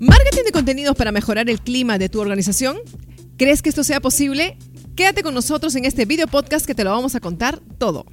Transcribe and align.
¿Marketing 0.00 0.44
de 0.44 0.52
contenidos 0.52 0.94
para 0.94 1.10
mejorar 1.10 1.50
el 1.50 1.60
clima 1.60 1.98
de 1.98 2.08
tu 2.08 2.20
organización? 2.20 2.76
¿Crees 3.36 3.62
que 3.62 3.68
esto 3.68 3.82
sea 3.82 3.98
posible? 3.98 4.56
Quédate 4.94 5.24
con 5.24 5.34
nosotros 5.34 5.74
en 5.74 5.84
este 5.84 6.04
video 6.04 6.28
podcast 6.28 6.66
que 6.66 6.74
te 6.76 6.84
lo 6.84 6.90
vamos 6.90 7.16
a 7.16 7.20
contar 7.20 7.58
todo. 7.78 8.06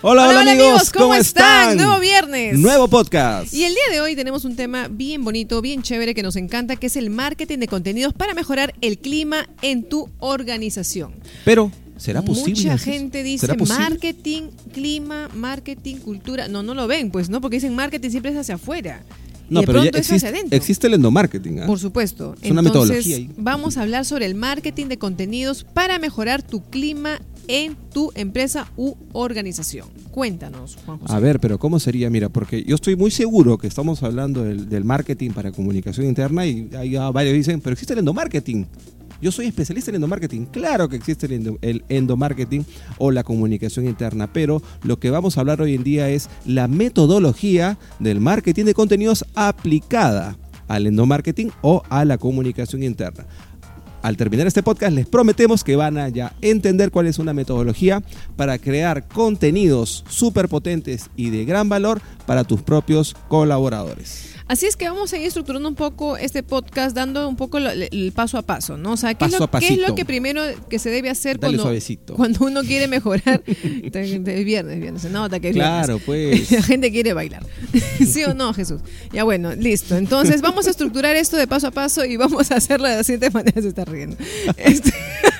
Hola, 0.00 0.28
hola, 0.28 0.42
amigos, 0.42 0.92
¿cómo, 0.92 1.12
están? 1.12 1.76
Nuevo 1.76 1.98
viernes. 1.98 2.56
Nuevo 2.56 2.86
podcast. 2.86 3.52
Y 3.52 3.64
el 3.64 3.74
día 3.74 3.82
de 3.90 4.00
hoy 4.00 4.14
tenemos 4.14 4.44
un 4.44 4.54
tema 4.54 4.86
bien 4.86 5.24
bonito, 5.24 5.60
bien 5.60 5.82
chévere 5.82 6.14
que 6.14 6.22
nos 6.22 6.36
encanta, 6.36 6.76
que 6.76 6.86
es 6.86 6.94
el 6.94 7.10
marketing 7.10 7.58
de 7.58 7.66
contenidos 7.66 8.14
para 8.14 8.32
mejorar 8.32 8.74
el 8.80 8.98
clima 8.98 9.48
en 9.60 9.82
tu 9.82 10.08
organización. 10.20 11.14
Pero, 11.44 11.72
¿será 11.96 12.22
posible? 12.22 12.70
Mucha 12.70 12.78
gente 12.78 13.24
dice 13.24 13.52
marketing, 13.56 14.50
clima, 14.72 15.30
marketing, 15.34 15.96
cultura. 15.96 16.46
No, 16.46 16.62
no 16.62 16.74
lo 16.74 16.86
ven, 16.86 17.10
pues, 17.10 17.28
¿no? 17.28 17.40
Porque 17.40 17.56
dicen 17.56 17.74
marketing 17.74 18.10
siempre 18.10 18.30
es 18.30 18.38
hacia 18.38 18.54
afuera. 18.54 19.02
No, 19.50 19.60
y 19.60 19.62
de 19.62 19.66
pero 19.66 19.78
ya 19.78 19.90
pronto 19.90 19.98
es 19.98 20.06
hacia 20.06 20.16
existe, 20.16 20.28
adentro. 20.28 20.56
existe 20.56 20.86
el 20.86 20.94
endomarketing. 20.94 21.60
¿ah? 21.60 21.66
Por 21.66 21.78
supuesto. 21.78 22.34
Es 22.42 22.50
una 22.50 22.60
Entonces, 22.60 23.06
metodología 23.06 23.16
ahí. 23.16 23.30
Vamos 23.36 23.76
a 23.76 23.82
hablar 23.82 24.04
sobre 24.04 24.26
el 24.26 24.34
marketing 24.34 24.86
de 24.86 24.98
contenidos 24.98 25.64
para 25.64 25.98
mejorar 25.98 26.42
tu 26.42 26.62
clima 26.62 27.20
en 27.48 27.76
tu 27.92 28.12
empresa 28.14 28.70
u 28.76 28.94
organización. 29.12 29.88
Cuéntanos, 30.10 30.76
Juan 30.84 30.98
José. 30.98 31.14
A 31.14 31.18
ver, 31.18 31.40
pero 31.40 31.58
¿cómo 31.58 31.80
sería? 31.80 32.10
Mira, 32.10 32.28
porque 32.28 32.62
yo 32.64 32.74
estoy 32.74 32.94
muy 32.96 33.10
seguro 33.10 33.56
que 33.56 33.66
estamos 33.66 34.02
hablando 34.02 34.44
del, 34.44 34.68
del 34.68 34.84
marketing 34.84 35.30
para 35.30 35.50
comunicación 35.52 36.06
interna 36.06 36.46
y 36.46 36.68
hay 36.76 36.90
ya 36.90 37.10
varios 37.10 37.34
dicen, 37.34 37.60
pero 37.60 37.72
existe 37.72 37.94
el 37.94 38.00
endomarketing. 38.00 38.66
Yo 39.20 39.32
soy 39.32 39.46
especialista 39.46 39.90
en 39.90 39.96
endomarketing. 39.96 40.46
Claro 40.46 40.88
que 40.88 40.96
existe 40.96 41.26
el, 41.26 41.32
endo- 41.44 41.58
endomarketing 41.88 42.64
o 42.98 43.10
la 43.10 43.24
comunicación 43.24 43.86
interna, 43.86 44.32
pero 44.32 44.62
lo 44.84 44.98
que 44.98 45.10
vamos 45.10 45.36
a 45.36 45.40
hablar 45.40 45.60
hoy 45.60 45.74
en 45.74 45.82
día 45.82 46.08
es 46.08 46.28
la 46.46 46.68
metodología 46.68 47.78
del 47.98 48.20
marketing 48.20 48.64
de 48.64 48.74
contenidos 48.74 49.24
aplicada 49.34 50.36
al 50.68 50.86
endomarketing 50.86 51.50
o 51.62 51.82
a 51.88 52.04
la 52.04 52.18
comunicación 52.18 52.82
interna. 52.82 53.26
Al 54.02 54.16
terminar 54.16 54.46
este 54.46 54.62
podcast 54.62 54.92
les 54.92 55.06
prometemos 55.06 55.64
que 55.64 55.76
van 55.76 55.98
a 55.98 56.08
ya 56.08 56.32
entender 56.40 56.90
cuál 56.90 57.06
es 57.08 57.18
una 57.18 57.34
metodología 57.34 58.02
para 58.36 58.58
crear 58.58 59.06
contenidos 59.08 60.04
súper 60.08 60.48
potentes 60.48 61.10
y 61.16 61.30
de 61.30 61.44
gran 61.44 61.68
valor 61.68 62.00
para 62.26 62.44
tus 62.44 62.62
propios 62.62 63.14
colaboradores. 63.28 64.34
Así 64.46 64.64
es 64.64 64.76
que 64.76 64.88
vamos 64.88 65.12
a 65.12 65.18
ir 65.18 65.26
estructurando 65.26 65.68
un 65.68 65.74
poco 65.74 66.16
este 66.16 66.42
podcast, 66.42 66.96
dando 66.96 67.28
un 67.28 67.36
poco 67.36 67.60
lo- 67.60 67.68
el 67.70 68.12
paso 68.14 68.38
a 68.38 68.42
paso, 68.42 68.78
¿no? 68.78 68.92
O 68.92 68.96
sea, 68.96 69.12
¿qué, 69.12 69.26
es, 69.26 69.32
Paso 69.32 69.44
lo, 69.44 69.50
qué 69.60 69.74
es 69.74 69.78
lo 69.88 69.94
que 69.94 70.06
primero 70.06 70.40
que 70.70 70.78
se 70.78 70.88
debe 70.88 71.10
hacer 71.10 71.38
Dale 71.38 71.52
cuando, 71.52 71.62
suavecito. 71.64 72.14
cuando 72.14 72.46
uno 72.46 72.62
quiere 72.62 72.88
mejorar? 72.88 73.42
Es 73.98 74.44
viernes, 74.44 74.80
viernes, 74.80 75.02
se 75.02 75.10
nota 75.10 75.38
que. 75.38 75.50
Claro, 75.50 75.98
pues. 76.06 76.50
La 76.52 76.62
gente 76.62 76.90
quiere 76.90 77.12
bailar. 77.12 77.44
¿Sí 78.06 78.24
o 78.24 78.32
no, 78.32 78.54
Jesús? 78.54 78.80
Ya 79.12 79.24
bueno, 79.24 79.54
listo. 79.54 79.96
Entonces 79.98 80.40
vamos 80.40 80.66
a 80.66 80.70
estructurar 80.70 81.14
esto 81.16 81.36
de 81.36 81.46
paso 81.46 81.66
a 81.66 81.70
paso 81.70 82.06
y 82.06 82.16
vamos 82.16 82.50
a 82.50 82.56
hacerlo 82.56 82.88
de 82.88 82.96
la 82.96 83.04
siguiente 83.04 83.28
manera. 83.30 83.60
Se 83.60 83.68
está 83.68 83.84
riendo. 83.88 84.16
Este- 84.56 84.92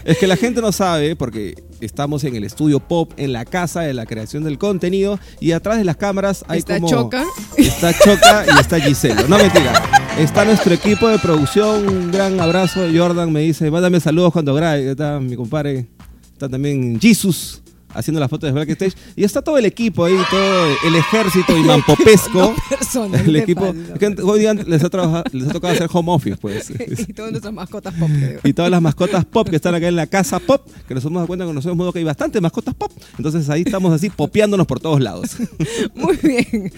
Es 0.04 0.16
que 0.18 0.26
la 0.26 0.36
gente 0.36 0.60
no 0.62 0.72
sabe 0.72 1.16
porque 1.16 1.54
estamos 1.80 2.24
en 2.24 2.34
el 2.34 2.44
estudio 2.44 2.80
pop, 2.80 3.12
en 3.18 3.32
la 3.32 3.44
casa 3.44 3.82
de 3.82 3.92
la 3.92 4.06
creación 4.06 4.42
del 4.42 4.56
contenido 4.58 5.18
y 5.38 5.52
atrás 5.52 5.76
de 5.78 5.84
las 5.84 5.96
cámaras 5.96 6.44
hay 6.48 6.60
Está 6.60 6.76
como... 6.80 6.88
Choca. 6.88 7.24
Está 7.56 7.92
Choca 7.92 8.46
y 8.56 8.58
está 8.60 8.80
Giselo. 8.80 9.28
No 9.28 9.36
mentira. 9.36 9.82
Está 10.18 10.44
nuestro 10.44 10.72
equipo 10.72 11.08
de 11.08 11.18
producción. 11.18 11.86
Un 11.88 12.10
gran 12.10 12.40
abrazo. 12.40 12.86
Jordan 12.94 13.30
me 13.32 13.40
dice, 13.40 13.70
mándame 13.70 14.00
saludos 14.00 14.32
cuando 14.32 14.54
grabe. 14.54 14.90
Está 14.90 15.20
mi 15.20 15.36
compadre. 15.36 15.86
Está 16.32 16.48
también 16.48 16.98
Jesus 17.00 17.62
haciendo 17.94 18.20
las 18.20 18.30
fotos 18.30 18.52
de 18.52 18.58
backstage. 18.58 18.94
Y 19.16 19.24
está 19.24 19.42
todo 19.42 19.58
el 19.58 19.64
equipo 19.66 20.04
ahí, 20.04 20.14
todo 20.30 20.66
el 20.86 20.94
ejército 20.96 21.56
imampopesco. 21.56 22.54
Personas, 22.68 23.20
el 23.26 23.32
¿qué 23.32 23.38
equipo. 23.40 23.60
pasa? 23.72 23.92
es 23.94 23.98
que 23.98 24.22
hoy 24.22 24.40
día 24.40 24.54
les 24.54 24.84
ha, 24.84 24.90
trabajado- 24.90 25.24
les 25.32 25.48
ha 25.48 25.52
tocado 25.52 25.74
hacer 25.74 25.88
home 25.92 26.12
office, 26.12 26.36
pues. 26.36 26.70
y 27.08 27.12
todas 27.12 27.30
nuestras 27.30 27.52
mascotas 27.54 27.94
pop. 27.94 28.08
y 28.44 28.52
todas 28.52 28.70
las 28.70 28.82
mascotas 28.82 29.24
pop 29.24 29.48
que 29.48 29.56
están 29.56 29.74
acá 29.74 29.88
en 29.88 29.96
la 29.96 30.06
casa 30.06 30.38
pop, 30.38 30.62
que 30.86 30.94
nos 30.94 31.04
hemos 31.04 31.14
dado 31.16 31.26
cuenta 31.26 31.46
que 31.46 31.52
nos 31.52 31.64
hemos 31.66 31.78
dado 31.78 31.92
que 31.92 31.98
hay 32.00 32.04
bastantes 32.04 32.40
mascotas 32.42 32.74
pop. 32.74 32.92
Entonces 33.16 33.48
ahí 33.50 33.62
estamos 33.66 33.92
así 33.92 34.10
popeándonos 34.10 34.66
por 34.66 34.80
todos 34.80 35.00
lados. 35.00 35.36
Muy 35.94 36.16
bien. 36.16 36.72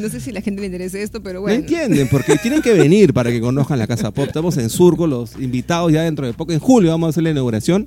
No 0.00 0.08
sé 0.08 0.20
si 0.20 0.32
la 0.32 0.40
gente 0.40 0.60
le 0.60 0.66
interesa 0.66 0.98
esto, 0.98 1.22
pero 1.22 1.34
No 1.36 1.42
bueno. 1.42 1.56
entienden, 1.60 2.08
porque 2.08 2.36
tienen 2.36 2.62
que 2.62 2.72
venir 2.72 3.12
para 3.12 3.30
que 3.30 3.40
conozcan 3.40 3.78
la 3.78 3.86
Casa 3.86 4.10
Pop. 4.10 4.26
Estamos 4.26 4.56
en 4.56 4.70
Surco, 4.70 5.06
los 5.06 5.36
invitados 5.38 5.92
ya 5.92 6.02
dentro 6.02 6.26
de 6.26 6.32
poco. 6.32 6.52
En 6.52 6.58
julio 6.60 6.90
vamos 6.90 7.08
a 7.08 7.10
hacer 7.10 7.22
la 7.22 7.30
inauguración. 7.30 7.86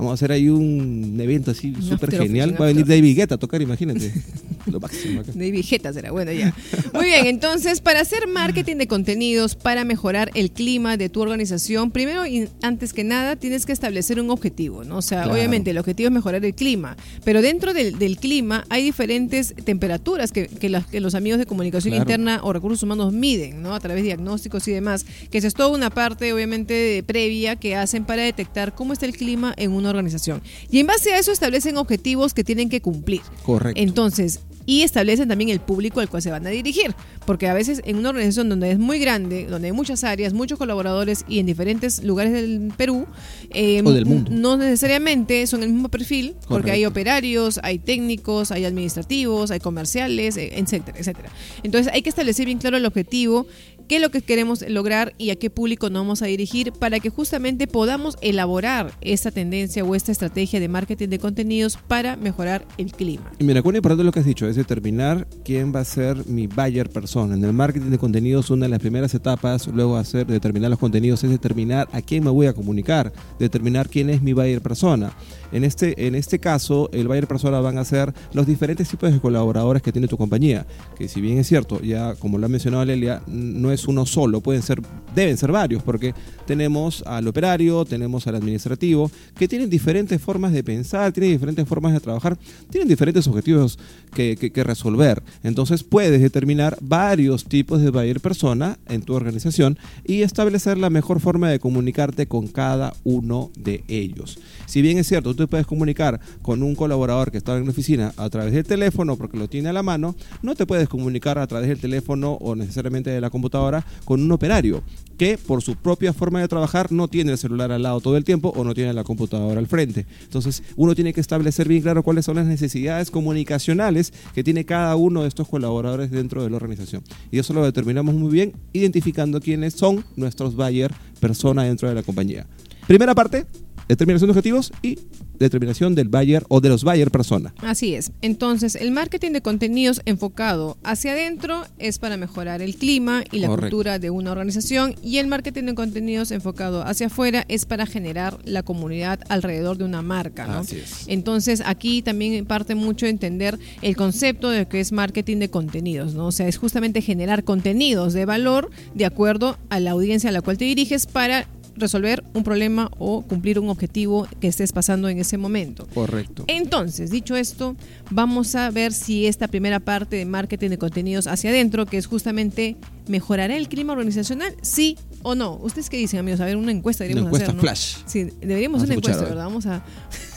Vamos 0.00 0.12
a 0.12 0.14
hacer 0.14 0.32
ahí 0.32 0.48
un 0.48 1.18
evento 1.20 1.50
así 1.50 1.74
súper 1.80 2.10
genial. 2.16 2.58
Va 2.58 2.64
a 2.64 2.68
venir 2.68 2.86
David 2.86 3.16
Guetta 3.16 3.34
a 3.34 3.38
tocar, 3.38 3.60
imagínate. 3.60 4.10
Lo 4.66 4.80
máximo 4.80 5.20
acá. 5.20 5.32
De 5.34 5.50
Vegeta 5.52 5.92
será, 5.92 6.10
bueno 6.10 6.32
ya. 6.32 6.54
Muy 6.94 7.06
bien, 7.06 7.26
entonces, 7.26 7.80
para 7.80 8.00
hacer 8.00 8.26
marketing 8.28 8.76
de 8.76 8.86
contenidos, 8.86 9.56
para 9.56 9.84
mejorar 9.84 10.30
el 10.34 10.50
clima 10.52 10.96
de 10.96 11.08
tu 11.08 11.20
organización, 11.20 11.90
primero 11.90 12.26
y 12.26 12.48
antes 12.62 12.92
que 12.94 13.04
nada 13.04 13.36
tienes 13.36 13.66
que 13.66 13.72
establecer 13.72 14.20
un 14.20 14.30
objetivo, 14.30 14.84
¿no? 14.84 14.98
O 14.98 15.02
sea, 15.02 15.22
Claro. 15.22 15.34
obviamente 15.34 15.70
el 15.70 15.78
objetivo 15.78 16.08
es 16.08 16.12
mejorar 16.14 16.44
el 16.44 16.54
clima, 16.54 16.96
pero 17.24 17.42
dentro 17.42 17.72
del, 17.74 17.98
del 17.98 18.16
clima 18.18 18.64
hay 18.70 18.82
diferentes 18.82 19.54
temperaturas 19.64 20.30
que, 20.32 20.46
que 20.46 20.68
las- 20.70 20.86
que 20.86 21.00
los 21.00 21.14
amigos 21.14 21.38
de 21.38 21.46
comunicación 21.46 21.92
Claro. 21.92 22.02
interna 22.02 22.40
o 22.42 22.52
recursos 22.52 22.82
humanos 22.82 23.12
miden, 23.12 23.62
¿no? 23.62 23.74
A 23.74 23.80
través 23.80 24.02
de 24.02 24.08
diagnósticos 24.08 24.66
y 24.68 24.72
demás, 24.72 25.04
que 25.30 25.38
es 25.38 25.54
toda 25.54 25.68
una 25.68 25.90
parte, 25.90 26.32
obviamente, 26.32 27.02
previa 27.06 27.56
que 27.56 27.76
hacen 27.76 28.04
para 28.04 28.22
detectar 28.22 28.74
cómo 28.74 28.92
está 28.92 29.04
el 29.06 29.16
clima 29.16 29.52
en 29.56 29.72
una 29.72 29.89
organización. 29.90 30.42
Y 30.70 30.80
en 30.80 30.86
base 30.86 31.12
a 31.12 31.18
eso 31.18 31.32
establecen 31.32 31.76
objetivos 31.76 32.34
que 32.34 32.44
tienen 32.44 32.68
que 32.68 32.80
cumplir. 32.80 33.20
Correcto. 33.44 33.80
Entonces, 33.80 34.40
y 34.66 34.82
establecen 34.82 35.28
también 35.28 35.50
el 35.50 35.58
público 35.60 36.00
al 36.00 36.08
cual 36.08 36.22
se 36.22 36.30
van 36.30 36.46
a 36.46 36.50
dirigir, 36.50 36.94
porque 37.26 37.48
a 37.48 37.54
veces 37.54 37.82
en 37.84 37.96
una 37.96 38.10
organización 38.10 38.48
donde 38.48 38.70
es 38.70 38.78
muy 38.78 39.00
grande, 39.00 39.46
donde 39.46 39.68
hay 39.68 39.72
muchas 39.72 40.04
áreas, 40.04 40.32
muchos 40.32 40.58
colaboradores 40.58 41.24
y 41.28 41.40
en 41.40 41.46
diferentes 41.46 42.04
lugares 42.04 42.32
del 42.32 42.72
Perú, 42.76 43.06
eh, 43.50 43.82
O 43.84 43.90
del 43.90 44.06
mundo. 44.06 44.30
no 44.32 44.56
necesariamente 44.56 45.46
son 45.48 45.64
el 45.64 45.70
mismo 45.72 45.88
perfil, 45.88 46.36
porque 46.46 46.70
hay 46.70 46.84
operarios, 46.86 47.58
hay 47.62 47.78
técnicos, 47.78 48.52
hay 48.52 48.64
administrativos, 48.64 49.50
hay 49.50 49.58
comerciales, 49.58 50.36
eh, 50.36 50.52
etcétera, 50.54 50.98
etcétera. 50.98 51.30
Entonces 51.62 51.92
hay 51.92 52.02
que 52.02 52.10
establecer 52.10 52.46
bien 52.46 52.58
claro 52.58 52.76
el 52.76 52.86
objetivo, 52.86 53.46
qué 53.90 53.96
es 53.96 54.02
lo 54.02 54.10
que 54.10 54.22
queremos 54.22 54.64
lograr 54.68 55.14
y 55.18 55.30
a 55.30 55.36
qué 55.36 55.50
público 55.50 55.90
nos 55.90 56.02
vamos 56.02 56.22
a 56.22 56.26
dirigir 56.26 56.70
para 56.70 57.00
que 57.00 57.10
justamente 57.10 57.66
podamos 57.66 58.16
elaborar 58.20 58.92
esta 59.00 59.32
tendencia 59.32 59.82
o 59.82 59.96
esta 59.96 60.12
estrategia 60.12 60.60
de 60.60 60.68
marketing 60.68 61.08
de 61.08 61.18
contenidos 61.18 61.76
para 61.88 62.14
mejorar 62.14 62.64
el 62.78 62.92
clima. 62.92 63.24
Y 63.40 63.42
mira, 63.42 63.62
muy 63.62 63.74
importante 63.74 64.04
lo 64.04 64.12
que 64.12 64.20
has 64.20 64.24
dicho, 64.24 64.46
es 64.46 64.54
determinar 64.54 65.26
quién 65.44 65.74
va 65.74 65.80
a 65.80 65.84
ser 65.84 66.24
mi 66.26 66.46
buyer 66.46 66.88
persona. 66.88 67.34
En 67.34 67.44
el 67.44 67.52
marketing 67.52 67.90
de 67.90 67.98
contenidos, 67.98 68.50
una 68.50 68.66
de 68.66 68.70
las 68.70 68.78
primeras 68.78 69.12
etapas, 69.12 69.66
luego 69.66 69.96
hacer 69.96 70.24
determinar 70.24 70.70
los 70.70 70.78
contenidos, 70.78 71.24
es 71.24 71.30
determinar 71.30 71.88
a 71.90 72.00
quién 72.00 72.22
me 72.22 72.30
voy 72.30 72.46
a 72.46 72.52
comunicar, 72.52 73.12
determinar 73.40 73.88
quién 73.88 74.08
es 74.08 74.22
mi 74.22 74.34
buyer 74.34 74.60
persona. 74.60 75.10
En 75.50 75.64
este, 75.64 76.06
en 76.06 76.14
este 76.14 76.38
caso, 76.38 76.88
el 76.92 77.08
buyer 77.08 77.26
persona 77.26 77.58
van 77.58 77.76
a 77.76 77.84
ser 77.84 78.14
los 78.34 78.46
diferentes 78.46 78.88
tipos 78.88 79.12
de 79.12 79.18
colaboradores 79.18 79.82
que 79.82 79.90
tiene 79.90 80.06
tu 80.06 80.16
compañía. 80.16 80.64
Que 80.96 81.08
si 81.08 81.20
bien 81.20 81.38
es 81.38 81.48
cierto, 81.48 81.82
ya 81.82 82.14
como 82.14 82.38
lo 82.38 82.46
ha 82.46 82.48
mencionado 82.48 82.84
Lelia, 82.84 83.20
no 83.26 83.72
es 83.72 83.79
uno 83.88 84.06
solo, 84.06 84.40
pueden 84.40 84.62
ser, 84.62 84.80
deben 85.14 85.36
ser 85.36 85.52
varios, 85.52 85.82
porque 85.82 86.14
tenemos 86.46 87.02
al 87.06 87.28
operario, 87.28 87.84
tenemos 87.84 88.26
al 88.26 88.34
administrativo, 88.34 89.10
que 89.38 89.48
tienen 89.48 89.70
diferentes 89.70 90.20
formas 90.20 90.52
de 90.52 90.64
pensar, 90.64 91.12
tienen 91.12 91.32
diferentes 91.32 91.68
formas 91.68 91.92
de 91.92 92.00
trabajar, 92.00 92.36
tienen 92.70 92.88
diferentes 92.88 93.26
objetivos 93.26 93.78
que, 94.14 94.50
resolver. 94.60 95.22
Entonces 95.42 95.82
puedes 95.82 96.20
determinar 96.20 96.76
varios 96.80 97.44
tipos 97.44 97.80
de 97.80 97.90
buyer 97.90 98.20
persona 98.20 98.78
en 98.88 99.02
tu 99.02 99.14
organización 99.14 99.78
y 100.04 100.22
establecer 100.22 100.76
la 100.76 100.90
mejor 100.90 101.20
forma 101.20 101.48
de 101.48 101.58
comunicarte 101.58 102.26
con 102.26 102.46
cada 102.48 102.92
uno 103.04 103.50
de 103.56 103.84
ellos. 103.88 104.38
Si 104.66 104.82
bien 104.82 104.98
es 104.98 105.06
cierto, 105.06 105.30
tú 105.30 105.44
te 105.44 105.46
puedes 105.46 105.66
comunicar 105.66 106.20
con 106.42 106.62
un 106.62 106.74
colaborador 106.74 107.30
que 107.30 107.38
está 107.38 107.56
en 107.56 107.64
la 107.64 107.70
oficina 107.70 108.12
a 108.16 108.28
través 108.28 108.52
del 108.52 108.64
teléfono 108.64 109.16
porque 109.16 109.38
lo 109.38 109.48
tiene 109.48 109.68
a 109.68 109.72
la 109.72 109.82
mano, 109.82 110.14
no 110.42 110.54
te 110.54 110.66
puedes 110.66 110.88
comunicar 110.88 111.38
a 111.38 111.46
través 111.46 111.68
del 111.68 111.80
teléfono 111.80 112.32
o 112.34 112.54
necesariamente 112.54 113.10
de 113.10 113.20
la 113.20 113.30
computadora 113.30 113.69
con 114.04 114.22
un 114.22 114.32
operario 114.32 114.82
que 115.20 115.36
por 115.36 115.60
su 115.60 115.76
propia 115.76 116.14
forma 116.14 116.40
de 116.40 116.48
trabajar 116.48 116.90
no 116.90 117.06
tiene 117.06 117.32
el 117.32 117.36
celular 117.36 117.70
al 117.70 117.82
lado 117.82 118.00
todo 118.00 118.16
el 118.16 118.24
tiempo 118.24 118.54
o 118.56 118.64
no 118.64 118.72
tiene 118.72 118.94
la 118.94 119.04
computadora 119.04 119.60
al 119.60 119.66
frente. 119.66 120.06
Entonces 120.22 120.62
uno 120.76 120.94
tiene 120.94 121.12
que 121.12 121.20
establecer 121.20 121.68
bien 121.68 121.82
claro 121.82 122.02
cuáles 122.02 122.24
son 122.24 122.36
las 122.36 122.46
necesidades 122.46 123.10
comunicacionales 123.10 124.14
que 124.34 124.42
tiene 124.42 124.64
cada 124.64 124.96
uno 124.96 125.20
de 125.20 125.28
estos 125.28 125.46
colaboradores 125.46 126.10
dentro 126.10 126.42
de 126.42 126.48
la 126.48 126.56
organización. 126.56 127.02
Y 127.30 127.38
eso 127.38 127.52
lo 127.52 127.62
determinamos 127.62 128.14
muy 128.14 128.32
bien 128.32 128.54
identificando 128.72 129.42
quiénes 129.42 129.74
son 129.74 130.06
nuestros 130.16 130.56
buyer 130.56 130.94
persona 131.20 131.64
dentro 131.64 131.86
de 131.90 131.96
la 131.96 132.02
compañía. 132.02 132.46
Primera 132.86 133.14
parte, 133.14 133.44
determinación 133.88 134.28
de 134.28 134.32
objetivos 134.32 134.72
y 134.80 134.98
determinación 135.40 135.94
del 135.94 136.08
buyer 136.08 136.44
o 136.48 136.60
de 136.60 136.68
los 136.68 136.84
buyer 136.84 137.10
persona. 137.10 137.52
Así 137.62 137.94
es. 137.94 138.12
Entonces, 138.22 138.76
el 138.76 138.92
marketing 138.92 139.32
de 139.32 139.40
contenidos 139.40 140.02
enfocado 140.04 140.76
hacia 140.84 141.12
adentro 141.12 141.64
es 141.78 141.98
para 141.98 142.16
mejorar 142.16 142.62
el 142.62 142.76
clima 142.76 143.24
y 143.32 143.40
la 143.40 143.48
Correcto. 143.48 143.76
cultura 143.76 143.98
de 143.98 144.10
una 144.10 144.30
organización 144.30 144.94
y 145.02 145.18
el 145.18 145.26
marketing 145.26 145.64
de 145.64 145.74
contenidos 145.74 146.30
enfocado 146.30 146.82
hacia 146.86 147.08
afuera 147.08 147.44
es 147.48 147.64
para 147.64 147.86
generar 147.86 148.38
la 148.44 148.62
comunidad 148.62 149.20
alrededor 149.28 149.78
de 149.78 149.84
una 149.84 150.02
marca, 150.02 150.46
¿no? 150.46 150.58
Así 150.58 150.76
es. 150.76 151.04
Entonces, 151.08 151.62
aquí 151.64 152.02
también 152.02 152.44
parte 152.46 152.74
mucho 152.74 153.06
de 153.06 153.10
entender 153.10 153.58
el 153.82 153.96
concepto 153.96 154.50
de 154.50 154.60
lo 154.60 154.68
que 154.68 154.80
es 154.80 154.92
marketing 154.92 155.38
de 155.38 155.48
contenidos, 155.50 156.14
¿no? 156.14 156.26
O 156.26 156.32
sea, 156.32 156.46
es 156.46 156.58
justamente 156.58 157.00
generar 157.02 157.44
contenidos 157.44 158.12
de 158.12 158.26
valor 158.26 158.70
de 158.94 159.06
acuerdo 159.06 159.58
a 159.70 159.80
la 159.80 159.92
audiencia 159.92 160.30
a 160.30 160.32
la 160.32 160.42
cual 160.42 160.58
te 160.58 160.66
diriges 160.66 161.06
para 161.06 161.46
resolver 161.76 162.24
un 162.34 162.44
problema 162.44 162.90
o 162.98 163.22
cumplir 163.22 163.58
un 163.58 163.68
objetivo 163.68 164.26
que 164.40 164.48
estés 164.48 164.72
pasando 164.72 165.08
en 165.08 165.18
ese 165.18 165.38
momento. 165.38 165.86
Correcto. 165.94 166.44
Entonces, 166.46 167.10
dicho 167.10 167.36
esto, 167.36 167.76
vamos 168.10 168.54
a 168.54 168.70
ver 168.70 168.92
si 168.92 169.26
esta 169.26 169.48
primera 169.48 169.80
parte 169.80 170.16
de 170.16 170.24
marketing 170.24 170.70
de 170.70 170.78
contenidos 170.78 171.26
hacia 171.26 171.50
adentro, 171.50 171.86
que 171.86 171.96
es 171.96 172.06
justamente 172.06 172.76
mejorará 173.08 173.56
el 173.56 173.68
clima 173.68 173.92
organizacional, 173.92 174.54
sí 174.62 174.96
o 175.22 175.34
no. 175.34 175.56
¿Ustedes 175.56 175.90
qué 175.90 175.96
dicen, 175.96 176.20
amigos? 176.20 176.40
A 176.40 176.44
ver, 176.44 176.56
una 176.56 176.72
encuesta 176.72 177.04
deberíamos 177.04 177.32
Una 177.32 177.44
encuesta 177.44 177.46
hacer, 177.46 177.56
¿no? 177.56 177.60
flash. 177.62 177.96
Sí, 178.06 178.28
deberíamos 178.40 178.82
a 178.82 178.84
una 178.84 178.94
encuesta. 178.94 179.22
¿verdad? 179.24 179.44
Vamos 179.44 179.66
a... 179.66 179.82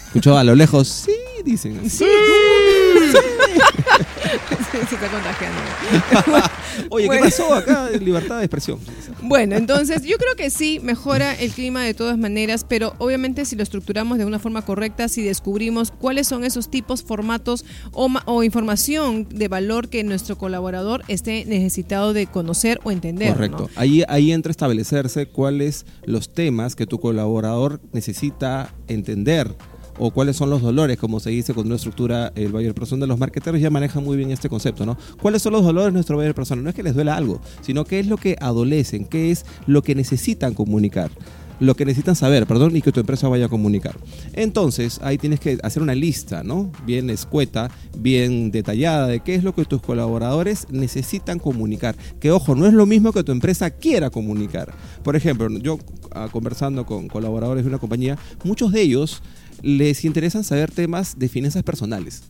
Escuchó 0.07 0.38
a 0.38 0.44
lo 0.44 0.53
lejos, 0.53 0.88
sí, 0.88 1.15
dicen. 1.44 1.89
Sí, 1.89 2.06
se 4.89 4.95
está 4.95 5.07
contagiando. 5.07 5.59
Oye, 6.89 7.07
¿qué 7.09 7.19
pasó 7.19 7.53
acá? 7.53 7.89
Libertad 7.91 8.39
de 8.39 8.45
expresión. 8.45 8.79
Bueno, 9.21 9.55
entonces 9.55 10.03
yo 10.03 10.17
creo 10.17 10.35
que 10.35 10.49
sí 10.49 10.79
mejora 10.81 11.33
el 11.35 11.51
clima 11.51 11.83
de 11.83 11.93
todas 11.93 12.17
maneras, 12.17 12.65
pero 12.67 12.95
obviamente 12.97 13.45
si 13.45 13.55
lo 13.55 13.63
estructuramos 13.63 14.17
de 14.17 14.25
una 14.25 14.39
forma 14.39 14.63
correcta, 14.63 15.07
si 15.07 15.21
descubrimos 15.21 15.91
cuáles 15.91 16.27
son 16.27 16.43
esos 16.43 16.69
tipos, 16.69 17.03
formatos 17.03 17.65
o, 17.91 18.09
o 18.25 18.43
información 18.43 19.27
de 19.29 19.47
valor 19.47 19.89
que 19.89 20.03
nuestro 20.03 20.37
colaborador 20.37 21.03
esté 21.07 21.45
necesitado 21.45 22.13
de 22.13 22.27
conocer 22.27 22.79
o 22.83 22.91
entender. 22.91 23.29
¿no? 23.29 23.35
Correcto. 23.35 23.69
Ahí, 23.75 24.03
ahí 24.07 24.31
entra 24.31 24.49
a 24.49 24.53
establecerse 24.53 25.27
cuáles 25.27 25.85
los 26.05 26.33
temas 26.33 26.75
que 26.75 26.87
tu 26.87 26.99
colaborador 26.99 27.79
necesita 27.91 28.73
entender 28.87 29.55
o 29.97 30.11
cuáles 30.11 30.35
son 30.35 30.49
los 30.49 30.61
dolores, 30.61 30.97
como 30.97 31.19
se 31.19 31.29
dice 31.29 31.53
con 31.53 31.65
una 31.65 31.75
estructura 31.75 32.31
el 32.35 32.51
buyer 32.51 32.73
persona. 32.73 33.05
Los 33.05 33.19
marketeros 33.19 33.61
ya 33.61 33.69
manejan 33.69 34.03
muy 34.03 34.17
bien 34.17 34.31
este 34.31 34.49
concepto, 34.49 34.85
¿no? 34.85 34.97
¿Cuáles 35.21 35.41
son 35.41 35.53
los 35.53 35.63
dolores 35.63 35.87
de 35.87 35.93
nuestro 35.93 36.15
buyer 36.15 36.35
persona? 36.35 36.61
No 36.61 36.69
es 36.69 36.75
que 36.75 36.83
les 36.83 36.93
duela 36.93 37.15
algo, 37.15 37.41
sino 37.61 37.85
qué 37.85 37.99
es 37.99 38.07
lo 38.07 38.17
que 38.17 38.35
adolecen, 38.39 39.05
qué 39.05 39.31
es 39.31 39.45
lo 39.67 39.81
que 39.81 39.95
necesitan 39.95 40.53
comunicar 40.53 41.11
lo 41.59 41.75
que 41.75 41.85
necesitan 41.85 42.15
saber, 42.15 42.45
perdón, 42.45 42.75
y 42.75 42.81
que 42.81 42.91
tu 42.91 42.99
empresa 42.99 43.27
vaya 43.27 43.45
a 43.45 43.49
comunicar. 43.49 43.95
Entonces, 44.33 44.99
ahí 45.01 45.17
tienes 45.17 45.39
que 45.39 45.57
hacer 45.63 45.81
una 45.81 45.95
lista, 45.95 46.43
¿no? 46.43 46.71
Bien 46.85 47.09
escueta, 47.09 47.71
bien 47.97 48.51
detallada 48.51 49.07
de 49.07 49.21
qué 49.21 49.35
es 49.35 49.43
lo 49.43 49.55
que 49.55 49.65
tus 49.65 49.81
colaboradores 49.81 50.67
necesitan 50.69 51.39
comunicar. 51.39 51.95
Que 52.19 52.31
ojo, 52.31 52.55
no 52.55 52.65
es 52.65 52.73
lo 52.73 52.85
mismo 52.85 53.13
que 53.13 53.23
tu 53.23 53.31
empresa 53.31 53.69
quiera 53.71 54.09
comunicar. 54.09 54.73
Por 55.03 55.15
ejemplo, 55.15 55.47
yo 55.59 55.79
ah, 56.11 56.27
conversando 56.31 56.85
con 56.85 57.07
colaboradores 57.07 57.63
de 57.63 57.69
una 57.69 57.79
compañía, 57.79 58.17
muchos 58.43 58.71
de 58.71 58.81
ellos 58.81 59.21
les 59.63 60.04
interesan 60.04 60.44
saber 60.44 60.69
temas 60.69 61.18
de 61.18 61.30
finanzas 61.30 61.63
personales. 61.63 62.24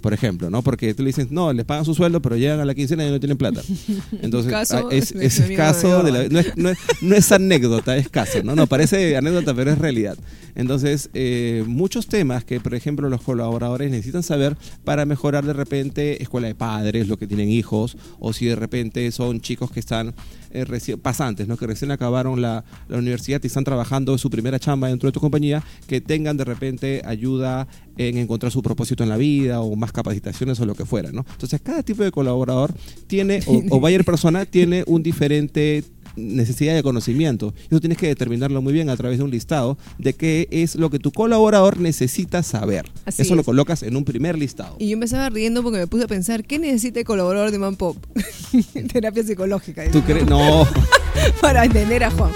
Por 0.00 0.12
ejemplo, 0.14 0.48
¿no? 0.50 0.62
Porque 0.62 0.94
tú 0.94 1.02
le 1.02 1.08
dices, 1.08 1.30
no, 1.30 1.52
les 1.52 1.64
pagan 1.64 1.84
su 1.84 1.94
sueldo, 1.94 2.22
pero 2.22 2.36
llegan 2.36 2.60
a 2.60 2.64
la 2.64 2.74
quincena 2.74 3.06
y 3.06 3.10
no 3.10 3.18
tienen 3.18 3.36
plata. 3.36 3.60
Entonces, 4.22 4.50
Caso 4.52 4.88
ah, 4.90 4.94
es, 4.94 5.12
es 5.12 5.40
amigo 5.40 5.56
caso 5.56 6.02
de 6.02 6.12
la, 6.12 6.28
no, 6.28 6.38
es, 6.38 6.56
no 6.56 6.68
es- 6.70 6.78
no 7.02 7.14
es 7.16 7.32
anécdota, 7.32 7.96
es 7.96 8.08
caso, 8.08 8.42
¿no? 8.42 8.54
No, 8.54 8.66
parece 8.66 9.16
anécdota, 9.16 9.54
pero 9.54 9.70
es 9.72 9.78
realidad. 9.78 10.16
Entonces, 10.54 11.10
eh, 11.14 11.62
muchos 11.66 12.06
temas 12.08 12.44
que, 12.44 12.58
por 12.60 12.74
ejemplo, 12.74 13.08
los 13.08 13.22
colaboradores 13.22 13.90
necesitan 13.90 14.22
saber 14.22 14.56
para 14.84 15.04
mejorar 15.06 15.44
de 15.44 15.52
repente 15.52 16.22
escuela 16.22 16.48
de 16.48 16.54
padres, 16.54 17.06
los 17.06 17.16
que 17.18 17.26
tienen 17.28 17.48
hijos, 17.48 17.96
o 18.18 18.32
si 18.32 18.46
de 18.46 18.56
repente 18.56 19.10
son 19.12 19.40
chicos 19.40 19.70
que 19.70 19.78
están 19.78 20.14
eh, 20.50 20.64
reci- 20.64 20.96
pasantes, 20.98 21.46
¿no? 21.46 21.56
que 21.56 21.66
recién 21.66 21.90
acabaron 21.92 22.40
la, 22.42 22.64
la 22.88 22.98
universidad 22.98 23.40
y 23.42 23.46
están 23.46 23.64
trabajando 23.64 24.12
en 24.12 24.18
su 24.18 24.30
primera 24.30 24.58
chamba 24.58 24.88
dentro 24.88 25.08
de 25.08 25.12
tu 25.12 25.20
compañía, 25.20 25.62
que 25.86 26.00
tengan 26.00 26.36
de 26.36 26.44
repente 26.44 27.02
ayuda 27.04 27.68
en 27.96 28.16
encontrar 28.16 28.50
su 28.50 28.62
propósito 28.62 29.02
en 29.02 29.08
la 29.10 29.16
vida 29.16 29.60
o 29.60 29.76
más 29.76 29.87
capacitaciones 29.92 30.60
o 30.60 30.66
lo 30.66 30.74
que 30.74 30.84
fuera. 30.84 31.10
¿no? 31.12 31.24
Entonces, 31.30 31.60
cada 31.62 31.82
tipo 31.82 32.02
de 32.02 32.10
colaborador 32.10 32.72
tiene, 33.06 33.40
o, 33.46 33.62
o 33.76 33.80
buyer 33.80 34.04
persona, 34.04 34.46
tiene 34.46 34.84
un 34.86 35.02
diferente 35.02 35.84
necesidad 36.18 36.74
de 36.74 36.82
conocimiento. 36.82 37.54
Eso 37.70 37.80
tienes 37.80 37.98
que 37.98 38.06
determinarlo 38.08 38.60
muy 38.62 38.72
bien 38.72 38.90
a 38.90 38.96
través 38.96 39.18
de 39.18 39.24
un 39.24 39.30
listado 39.30 39.78
de 39.98 40.12
qué 40.14 40.48
es 40.50 40.74
lo 40.76 40.90
que 40.90 40.98
tu 40.98 41.12
colaborador 41.12 41.78
necesita 41.80 42.42
saber. 42.42 42.84
Así 43.06 43.22
Eso 43.22 43.34
lo 43.34 43.44
colocas 43.44 43.82
en 43.82 43.96
un 43.96 44.04
primer 44.04 44.38
listado. 44.38 44.76
Y 44.78 44.88
yo 44.90 44.98
me 44.98 45.04
estaba 45.06 45.28
riendo 45.30 45.62
porque 45.62 45.78
me 45.78 45.86
puse 45.86 46.04
a 46.04 46.08
pensar, 46.08 46.44
¿qué 46.44 46.58
necesita 46.58 47.00
el 47.00 47.06
colaborador 47.06 47.50
de 47.50 47.58
Man 47.58 47.76
Pop? 47.76 47.96
Terapia 48.92 49.22
psicológica. 49.22 49.90
¿Tú 49.90 50.02
crees? 50.02 50.26
No. 50.26 50.66
Para 51.40 51.64
entender 51.64 52.04
a 52.04 52.10
Juan. 52.10 52.30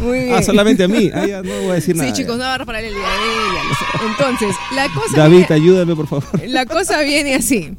Muy 0.00 0.18
bien. 0.24 0.34
Ah, 0.34 0.42
solamente 0.42 0.84
a 0.84 0.88
mí. 0.88 1.10
Ah, 1.12 1.26
ya 1.26 1.42
no 1.42 1.50
voy 1.62 1.70
a 1.70 1.74
decir 1.74 1.96
nada. 1.96 2.08
Sí, 2.14 2.22
chicos, 2.22 2.36
no 2.38 2.44
agarra 2.44 2.64
para 2.64 2.80
el 2.80 2.94
día. 2.94 3.02
Entonces, 4.08 4.54
la 4.74 4.86
cosa 4.94 5.16
David, 5.16 5.36
viene- 5.48 5.54
ayúdame, 5.54 5.96
por 5.96 6.06
favor. 6.06 6.24
la 6.46 6.66
cosa 6.66 7.00
viene 7.02 7.34
así. 7.34 7.70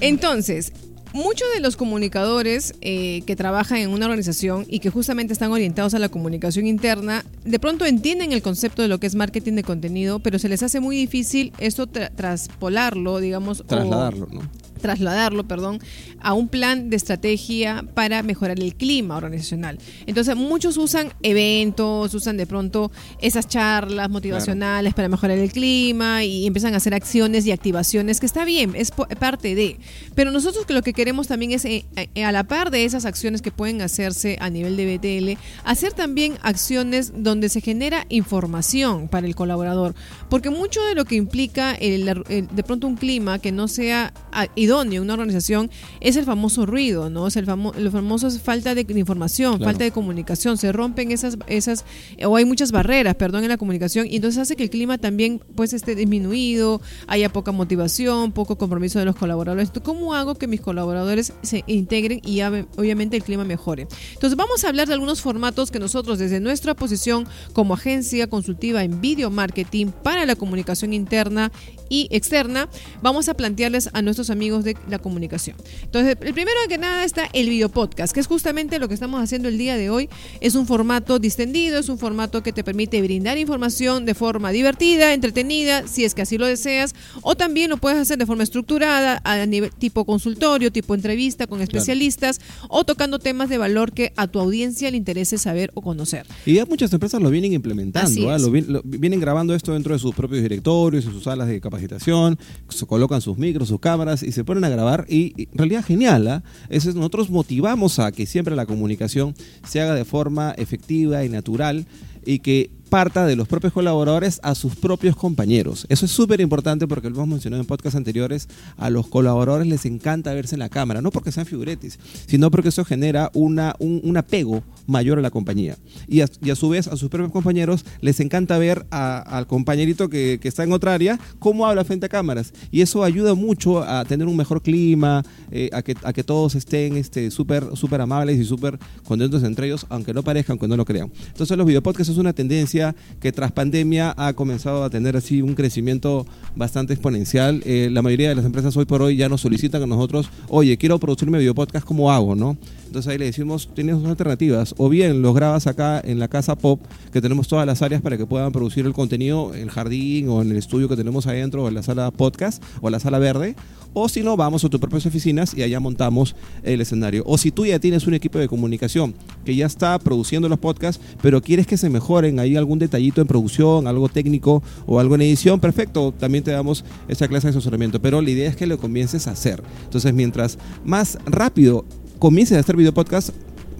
Entonces, 0.00 0.72
muchos 1.12 1.46
de 1.54 1.60
los 1.60 1.76
comunicadores 1.76 2.74
eh, 2.80 3.22
que 3.26 3.36
trabajan 3.36 3.78
en 3.78 3.90
una 3.90 4.06
organización 4.06 4.64
y 4.68 4.78
que 4.80 4.90
justamente 4.90 5.32
están 5.32 5.52
orientados 5.52 5.94
a 5.94 5.98
la 5.98 6.08
comunicación 6.08 6.66
interna, 6.66 7.24
de 7.44 7.58
pronto 7.58 7.84
entienden 7.86 8.32
el 8.32 8.42
concepto 8.42 8.82
de 8.82 8.88
lo 8.88 8.98
que 8.98 9.06
es 9.06 9.14
marketing 9.14 9.52
de 9.54 9.62
contenido, 9.62 10.18
pero 10.20 10.38
se 10.38 10.48
les 10.48 10.62
hace 10.62 10.80
muy 10.80 10.96
difícil 10.96 11.52
esto 11.58 11.86
tra- 11.86 12.10
traspolarlo, 12.14 13.18
digamos, 13.20 13.62
Trasladarlo, 13.66 14.26
¿no? 14.32 14.40
Trasladarlo, 14.82 15.44
perdón, 15.44 15.80
a 16.20 16.34
un 16.34 16.48
plan 16.48 16.90
de 16.90 16.96
estrategia 16.96 17.82
para 17.94 18.22
mejorar 18.22 18.60
el 18.60 18.74
clima 18.74 19.16
organizacional. 19.16 19.78
Entonces, 20.06 20.36
muchos 20.36 20.76
usan 20.76 21.12
eventos, 21.22 22.12
usan 22.14 22.36
de 22.36 22.46
pronto 22.46 22.92
esas 23.20 23.48
charlas 23.48 24.10
motivacionales 24.10 24.92
para 24.94 25.08
mejorar 25.08 25.38
el 25.38 25.50
clima 25.52 26.24
y 26.24 26.46
empiezan 26.46 26.74
a 26.74 26.76
hacer 26.78 26.92
acciones 26.94 27.46
y 27.46 27.52
activaciones, 27.52 28.20
que 28.20 28.26
está 28.26 28.44
bien, 28.44 28.74
es 28.76 28.90
parte 28.90 29.54
de. 29.54 29.78
Pero 30.14 30.30
nosotros 30.30 30.66
lo 30.68 30.82
que 30.82 30.92
queremos 30.92 31.28
también 31.28 31.52
es, 31.52 31.64
eh, 31.64 31.84
eh, 32.14 32.24
a 32.24 32.32
la 32.32 32.44
par 32.44 32.70
de 32.70 32.84
esas 32.84 33.04
acciones 33.04 33.40
que 33.40 33.50
pueden 33.52 33.80
hacerse 33.82 34.36
a 34.40 34.50
nivel 34.50 34.76
de 34.76 34.84
BTL, 34.98 35.38
hacer 35.64 35.92
también 35.92 36.34
acciones 36.42 37.12
donde 37.16 37.48
se 37.48 37.60
genera 37.60 38.04
información 38.08 39.08
para 39.08 39.26
el 39.26 39.34
colaborador. 39.34 39.94
Porque 40.28 40.50
mucho 40.50 40.82
de 40.84 40.94
lo 40.94 41.04
que 41.04 41.14
implica 41.14 41.72
el- 41.74 42.08
el- 42.28 42.48
de 42.48 42.62
pronto 42.64 42.86
un 42.88 42.96
clima 42.96 43.38
que 43.38 43.52
no 43.52 43.68
sea 43.68 44.12
ah, 44.32 44.46
idóneo 44.56 44.71
en 44.80 44.98
una 45.00 45.12
organización 45.12 45.70
es 46.00 46.16
el 46.16 46.24
famoso 46.24 46.64
ruido, 46.64 47.10
¿no? 47.10 47.26
Es 47.26 47.36
el 47.36 47.44
famo 47.44 47.72
lo 47.76 47.90
famoso 47.90 48.28
es 48.28 48.40
falta 48.40 48.74
de 48.74 48.86
información, 48.98 49.58
Claro. 49.58 49.64
falta 49.70 49.84
de 49.84 49.90
comunicación, 49.90 50.56
se 50.56 50.72
rompen 50.72 51.10
esas, 51.10 51.36
esas, 51.46 51.84
o 52.24 52.36
hay 52.36 52.44
muchas 52.44 52.72
barreras, 52.72 53.14
perdón, 53.16 53.42
en 53.42 53.48
la 53.50 53.58
comunicación, 53.58 54.06
y 54.06 54.16
entonces 54.16 54.40
hace 54.40 54.56
que 54.56 54.62
el 54.62 54.70
clima 54.70 54.98
también 54.98 55.40
pues 55.54 55.72
esté 55.72 55.94
disminuido, 55.94 56.80
haya 57.06 57.30
poca 57.30 57.52
motivación, 57.52 58.32
poco 58.32 58.56
compromiso 58.56 58.98
de 58.98 59.04
los 59.04 59.16
colaboradores. 59.16 59.70
¿Cómo 59.82 60.14
hago 60.14 60.36
que 60.36 60.46
mis 60.46 60.60
colaboradores 60.60 61.32
se 61.42 61.64
integren 61.66 62.20
y 62.24 62.40
obviamente 62.42 63.16
el 63.16 63.24
clima 63.24 63.44
mejore? 63.44 63.88
Entonces 64.14 64.36
vamos 64.36 64.64
a 64.64 64.68
hablar 64.68 64.86
de 64.86 64.94
algunos 64.94 65.20
formatos 65.20 65.70
que 65.70 65.78
nosotros 65.78 66.18
desde 66.18 66.40
nuestra 66.40 66.74
posición 66.74 67.26
como 67.52 67.74
agencia 67.74 68.28
consultiva 68.28 68.84
en 68.84 69.00
video 69.00 69.30
marketing 69.30 69.86
para 70.02 70.24
la 70.26 70.36
comunicación 70.36 70.92
interna 70.92 71.50
y 71.88 72.08
externa, 72.10 72.68
vamos 73.02 73.28
a 73.28 73.34
plantearles 73.34 73.90
a 73.92 74.00
nuestros 74.00 74.30
amigos 74.30 74.61
de 74.64 74.76
la 74.88 74.98
comunicación. 74.98 75.56
Entonces, 75.82 76.16
el 76.20 76.32
primero 76.34 76.56
que 76.68 76.78
nada 76.78 77.04
está 77.04 77.28
el 77.32 77.48
video 77.48 77.68
podcast, 77.68 78.12
que 78.14 78.20
es 78.20 78.26
justamente 78.26 78.78
lo 78.78 78.88
que 78.88 78.94
estamos 78.94 79.20
haciendo 79.22 79.48
el 79.48 79.58
día 79.58 79.76
de 79.76 79.90
hoy. 79.90 80.08
Es 80.40 80.54
un 80.54 80.66
formato 80.66 81.18
distendido, 81.18 81.78
es 81.78 81.88
un 81.88 81.98
formato 81.98 82.42
que 82.42 82.52
te 82.52 82.64
permite 82.64 83.00
brindar 83.02 83.38
información 83.38 84.04
de 84.04 84.14
forma 84.14 84.50
divertida, 84.50 85.12
entretenida, 85.14 85.86
si 85.86 86.04
es 86.04 86.14
que 86.14 86.22
así 86.22 86.38
lo 86.38 86.46
deseas, 86.46 86.94
o 87.22 87.34
también 87.36 87.70
lo 87.70 87.76
puedes 87.76 87.98
hacer 87.98 88.18
de 88.18 88.26
forma 88.26 88.42
estructurada, 88.42 89.20
a 89.24 89.44
nivel 89.46 89.70
tipo 89.72 90.04
consultorio, 90.04 90.70
tipo 90.72 90.94
entrevista 90.94 91.46
con 91.46 91.60
especialistas, 91.62 92.40
o 92.68 92.84
tocando 92.84 93.18
temas 93.18 93.48
de 93.48 93.58
valor 93.58 93.92
que 93.92 94.12
a 94.16 94.26
tu 94.26 94.40
audiencia 94.40 94.90
le 94.90 94.96
interese 94.96 95.38
saber 95.38 95.70
o 95.74 95.82
conocer. 95.82 96.26
Y 96.46 96.54
ya 96.54 96.66
muchas 96.66 96.92
empresas 96.92 97.20
lo 97.20 97.30
vienen 97.30 97.52
implementando, 97.52 98.08
¿ah? 98.30 98.38
Lo 98.38 98.50
vi- 98.50 98.60
lo- 98.62 98.82
vienen 98.84 99.20
grabando 99.20 99.54
esto 99.54 99.72
dentro 99.72 99.92
de 99.94 99.98
sus 99.98 100.14
propios 100.14 100.42
directorios, 100.42 101.04
en 101.04 101.12
sus 101.12 101.24
salas 101.24 101.48
de 101.48 101.60
capacitación, 101.60 102.38
se 102.68 102.86
colocan 102.86 103.20
sus 103.20 103.38
micros, 103.38 103.68
sus 103.68 103.80
cámaras 103.80 104.22
y 104.22 104.32
se 104.32 104.44
a 104.64 104.68
grabar 104.68 105.06
y, 105.08 105.32
en 105.52 105.58
realidad 105.58 105.84
genial, 105.84 106.42
es- 106.68 106.94
nosotros 106.94 107.30
motivamos 107.30 107.98
a 107.98 108.12
que 108.12 108.26
siempre 108.26 108.54
la 108.56 108.66
comunicación 108.66 109.34
se 109.66 109.80
haga 109.80 109.94
de 109.94 110.04
forma 110.04 110.52
efectiva 110.56 111.24
y 111.24 111.28
natural 111.28 111.86
y 112.24 112.38
que 112.40 112.70
comparta 112.92 113.24
de 113.24 113.36
los 113.36 113.48
propios 113.48 113.72
colaboradores 113.72 114.38
a 114.42 114.54
sus 114.54 114.76
propios 114.76 115.16
compañeros. 115.16 115.86
Eso 115.88 116.04
es 116.04 116.10
súper 116.10 116.42
importante 116.42 116.86
porque 116.86 117.08
lo 117.08 117.16
hemos 117.16 117.28
mencionado 117.28 117.62
en 117.62 117.66
podcasts 117.66 117.96
anteriores, 117.96 118.50
a 118.76 118.90
los 118.90 119.08
colaboradores 119.08 119.66
les 119.66 119.86
encanta 119.86 120.34
verse 120.34 120.56
en 120.56 120.58
la 120.58 120.68
cámara, 120.68 121.00
no 121.00 121.10
porque 121.10 121.32
sean 121.32 121.46
figuretes, 121.46 121.98
sino 122.26 122.50
porque 122.50 122.68
eso 122.68 122.84
genera 122.84 123.30
una, 123.32 123.74
un, 123.78 124.14
apego 124.18 124.62
mayor 124.86 125.18
a 125.18 125.22
la 125.22 125.30
compañía. 125.30 125.78
Y 126.06 126.20
a, 126.20 126.26
su 126.54 126.68
vez 126.68 126.86
a 126.86 126.98
sus 126.98 127.08
propios 127.08 127.32
compañeros 127.32 127.86
les 128.02 128.20
encanta 128.20 128.58
ver 128.58 128.84
al 128.90 129.46
compañerito 129.46 130.10
que, 130.10 130.38
está 130.42 130.62
en 130.62 130.72
otra 130.72 130.92
área 130.92 131.18
cómo 131.38 131.66
habla 131.66 131.84
frente 131.84 132.04
a 132.04 132.08
cámaras. 132.10 132.52
Y 132.70 132.82
eso 132.82 133.04
ayuda 133.04 133.32
mucho 133.32 133.82
a 133.82 134.04
tener 134.04 134.26
un 134.26 134.36
mejor 134.36 134.60
clima, 134.60 135.24
eh, 135.50 135.70
a, 135.72 135.80
que, 135.80 135.96
a 136.02 136.12
que 136.12 136.24
todos 136.24 136.56
estén 136.56 137.02
súper 137.30 137.62
este, 137.62 137.76
super 137.76 138.00
amables 138.02 138.38
y 138.38 138.44
súper 138.44 138.78
contentos 139.02 139.42
entre 139.44 139.68
ellos, 139.68 139.86
aunque 139.88 140.12
no 140.12 140.22
parezcan, 140.22 140.54
aunque 140.54 140.68
no 140.68 140.76
lo 140.76 140.84
crean. 140.84 141.10
Entonces 141.28 141.56
los 141.56 141.66
videopodcasts 141.66 142.12
es 142.12 142.18
una 142.18 142.34
tendencia 142.34 142.81
que 143.20 143.32
tras 143.32 143.52
pandemia 143.52 144.14
ha 144.16 144.32
comenzado 144.32 144.84
a 144.84 144.90
tener 144.90 145.16
así 145.16 145.42
un 145.42 145.54
crecimiento 145.54 146.26
bastante 146.56 146.92
exponencial. 146.92 147.62
Eh, 147.64 147.88
la 147.90 148.02
mayoría 148.02 148.28
de 148.28 148.34
las 148.34 148.44
empresas 148.44 148.76
hoy 148.76 148.84
por 148.84 149.02
hoy 149.02 149.16
ya 149.16 149.28
nos 149.28 149.40
solicitan 149.40 149.82
a 149.82 149.86
nosotros, 149.86 150.28
oye, 150.48 150.76
quiero 150.76 150.98
producirme 150.98 151.38
videopodcast, 151.38 151.86
¿cómo 151.86 152.10
hago? 152.10 152.34
¿no? 152.34 152.56
Entonces 152.92 153.10
ahí 153.10 153.16
le 153.16 153.24
decimos, 153.24 153.70
tienes 153.72 153.98
dos 153.98 154.04
alternativas. 154.04 154.74
O 154.76 154.90
bien 154.90 155.22
los 155.22 155.34
grabas 155.34 155.66
acá 155.66 155.98
en 156.04 156.18
la 156.18 156.28
casa 156.28 156.56
pop, 156.56 156.78
que 157.10 157.22
tenemos 157.22 157.48
todas 157.48 157.64
las 157.64 157.80
áreas 157.80 158.02
para 158.02 158.18
que 158.18 158.26
puedan 158.26 158.52
producir 158.52 158.84
el 158.84 158.92
contenido 158.92 159.54
en 159.54 159.62
el 159.62 159.70
jardín 159.70 160.28
o 160.28 160.42
en 160.42 160.50
el 160.50 160.58
estudio 160.58 160.90
que 160.90 160.96
tenemos 160.96 161.26
adentro 161.26 161.64
o 161.64 161.68
en 161.68 161.74
la 161.74 161.82
sala 161.82 162.10
podcast 162.10 162.62
o 162.82 162.90
la 162.90 163.00
sala 163.00 163.18
verde. 163.18 163.56
O 163.94 164.10
si 164.10 164.22
no, 164.22 164.36
vamos 164.36 164.62
a 164.64 164.68
tus 164.68 164.78
propias 164.78 165.06
oficinas 165.06 165.54
y 165.54 165.62
allá 165.62 165.80
montamos 165.80 166.36
el 166.64 166.82
escenario. 166.82 167.22
O 167.26 167.38
si 167.38 167.50
tú 167.50 167.64
ya 167.64 167.78
tienes 167.78 168.06
un 168.06 168.12
equipo 168.12 168.38
de 168.38 168.48
comunicación 168.48 169.14
que 169.42 169.56
ya 169.56 169.64
está 169.64 169.98
produciendo 169.98 170.50
los 170.50 170.58
podcasts, 170.58 171.02
pero 171.22 171.40
quieres 171.40 171.66
que 171.66 171.78
se 171.78 171.88
mejoren 171.88 172.40
ahí 172.40 172.56
algún 172.56 172.78
detallito 172.78 173.22
en 173.22 173.26
producción, 173.26 173.86
algo 173.86 174.10
técnico 174.10 174.62
o 174.86 175.00
algo 175.00 175.14
en 175.14 175.22
edición, 175.22 175.60
perfecto, 175.60 176.12
también 176.12 176.44
te 176.44 176.50
damos 176.50 176.84
esa 177.08 177.26
clase 177.26 177.46
de 177.46 177.50
asesoramiento. 177.52 178.02
Pero 178.02 178.20
la 178.20 178.30
idea 178.30 178.50
es 178.50 178.56
que 178.56 178.66
lo 178.66 178.76
comiences 178.76 179.26
a 179.28 179.30
hacer. 179.30 179.62
Entonces, 179.84 180.12
mientras 180.12 180.58
más 180.84 181.18
rápido 181.24 181.86
comiences 182.22 182.56
a 182.56 182.60
hacer 182.60 182.76
video 182.76 182.94
podcast, 182.94 183.30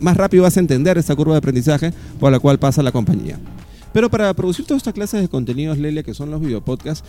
más 0.01 0.17
rápido 0.17 0.43
vas 0.43 0.57
a 0.57 0.61
entender 0.61 0.99
esta 0.99 1.15
curva 1.15 1.35
de 1.35 1.39
aprendizaje 1.39 1.93
por 2.19 2.33
la 2.33 2.41
cual 2.41 2.59
pasa 2.59 2.83
la 2.83 2.91
compañía. 2.91 3.39
Pero 3.93 4.11
para 4.11 4.35
producir 4.35 4.67
todas 4.67 4.81
estas 4.81 4.95
clases 4.95 5.21
de 5.21 5.29
contenidos, 5.29 5.79
Lelia, 5.79 6.03
que 6.03 6.13
son 6.13 6.33
los 6.33 6.41
videopodcasts, 6.41 7.09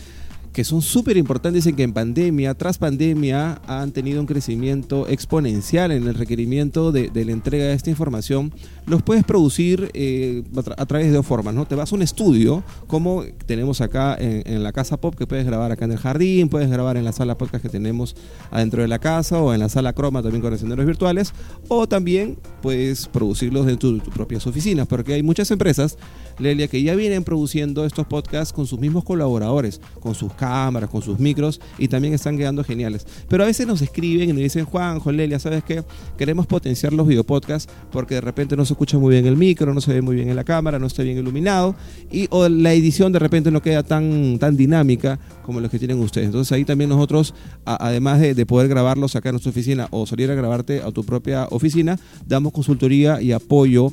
que 0.53 0.63
son 0.63 0.81
súper 0.81 1.17
importantes, 1.17 1.65
dicen 1.65 1.75
que 1.75 1.83
en 1.83 1.93
pandemia, 1.93 2.53
tras 2.53 2.77
pandemia, 2.77 3.59
han 3.67 3.91
tenido 3.91 4.21
un 4.21 4.27
crecimiento 4.27 5.07
exponencial 5.07 5.91
en 5.91 6.07
el 6.07 6.13
requerimiento 6.13 6.91
de, 6.91 7.09
la 7.13 7.31
entrega 7.31 7.65
de 7.65 7.73
esta 7.73 7.89
información, 7.89 8.53
los 8.85 9.01
puedes 9.01 9.23
producir 9.23 9.89
eh, 9.93 10.43
a, 10.77 10.85
través 10.85 11.07
de 11.07 11.13
dos 11.13 11.25
formas, 11.25 11.55
¿no? 11.55 11.65
Te 11.65 11.73
vas 11.73 11.91
a 11.91 11.95
un 11.95 12.03
estudio, 12.03 12.63
como 12.85 13.23
tenemos 13.47 13.81
acá 13.81 14.15
en, 14.19 14.63
la 14.63 14.71
casa 14.71 14.97
pop, 14.97 15.15
que 15.15 15.25
puedes 15.25 15.45
grabar 15.45 15.71
acá 15.71 15.85
en 15.85 15.93
el 15.93 15.97
jardín, 15.97 16.49
puedes 16.49 16.69
grabar 16.69 16.97
en 16.97 17.05
la 17.05 17.11
sala 17.11 17.37
podcast 17.37 17.63
que 17.63 17.69
tenemos 17.69 18.15
adentro 18.51 18.83
de 18.83 18.87
la 18.87 18.99
casa, 18.99 19.41
o 19.41 19.53
en 19.53 19.59
la 19.59 19.69
sala 19.69 19.93
croma 19.93 20.21
también 20.21 20.41
con 20.41 20.53
escenarios 20.53 20.85
virtuales, 20.85 21.33
o 21.67 21.87
también 21.87 22.37
puedes 22.63 23.07
producirlos 23.09 23.65
dentro 23.65 23.91
de 23.91 23.99
tus 23.99 24.13
propias 24.13 24.47
oficinas, 24.47 24.87
porque 24.87 25.13
hay 25.13 25.21
muchas 25.21 25.51
empresas, 25.51 25.97
Lelia, 26.39 26.69
que 26.69 26.81
ya 26.81 26.95
vienen 26.95 27.25
produciendo 27.25 27.85
estos 27.85 28.07
podcasts 28.07 28.53
con 28.53 28.65
sus 28.65 28.79
mismos 28.79 29.03
colaboradores, 29.03 29.81
con 29.99 30.15
sus 30.15 30.33
cámaras, 30.33 30.89
con 30.89 31.01
sus 31.01 31.19
micros 31.19 31.59
y 31.77 31.89
también 31.89 32.13
están 32.13 32.37
quedando 32.37 32.63
geniales. 32.63 33.05
Pero 33.27 33.43
a 33.43 33.47
veces 33.47 33.67
nos 33.67 33.81
escriben 33.81 34.29
y 34.29 34.33
nos 34.33 34.41
dicen, 34.41 34.63
Juan, 34.63 35.01
Lelia, 35.07 35.39
¿sabes 35.39 35.61
qué? 35.65 35.83
Queremos 36.17 36.47
potenciar 36.47 36.93
los 36.93 37.05
videopodcasts 37.05 37.69
porque 37.91 38.15
de 38.15 38.21
repente 38.21 38.55
no 38.55 38.63
se 38.63 38.71
escucha 38.71 38.97
muy 38.97 39.11
bien 39.11 39.25
el 39.25 39.35
micro, 39.35 39.73
no 39.73 39.81
se 39.81 39.91
ve 39.91 40.01
muy 40.01 40.15
bien 40.15 40.29
en 40.29 40.37
la 40.37 40.45
cámara, 40.45 40.79
no 40.79 40.87
está 40.87 41.03
bien 41.03 41.17
iluminado 41.17 41.75
y 42.09 42.27
o 42.29 42.47
la 42.47 42.71
edición 42.71 43.11
de 43.11 43.19
repente 43.19 43.51
no 43.51 43.61
queda 43.61 43.83
tan, 43.83 44.39
tan 44.39 44.55
dinámica 44.55 45.19
como 45.45 45.59
los 45.59 45.69
que 45.69 45.79
tienen 45.79 45.99
ustedes. 45.99 46.27
Entonces 46.27 46.49
ahí 46.53 46.63
también 46.63 46.89
nosotros, 46.89 47.33
además 47.65 48.21
de, 48.21 48.33
de 48.33 48.45
poder 48.45 48.69
grabarlos 48.69 49.17
acá 49.17 49.29
en 49.29 49.33
nuestra 49.33 49.49
oficina 49.49 49.89
o 49.91 50.05
salir 50.05 50.31
a 50.31 50.35
grabarte 50.35 50.81
a 50.81 50.91
tu 50.91 51.03
propia 51.03 51.47
oficina, 51.51 51.99
damos 52.25 52.52
consultoría 52.53 53.21
y 53.21 53.33
apoyo 53.33 53.91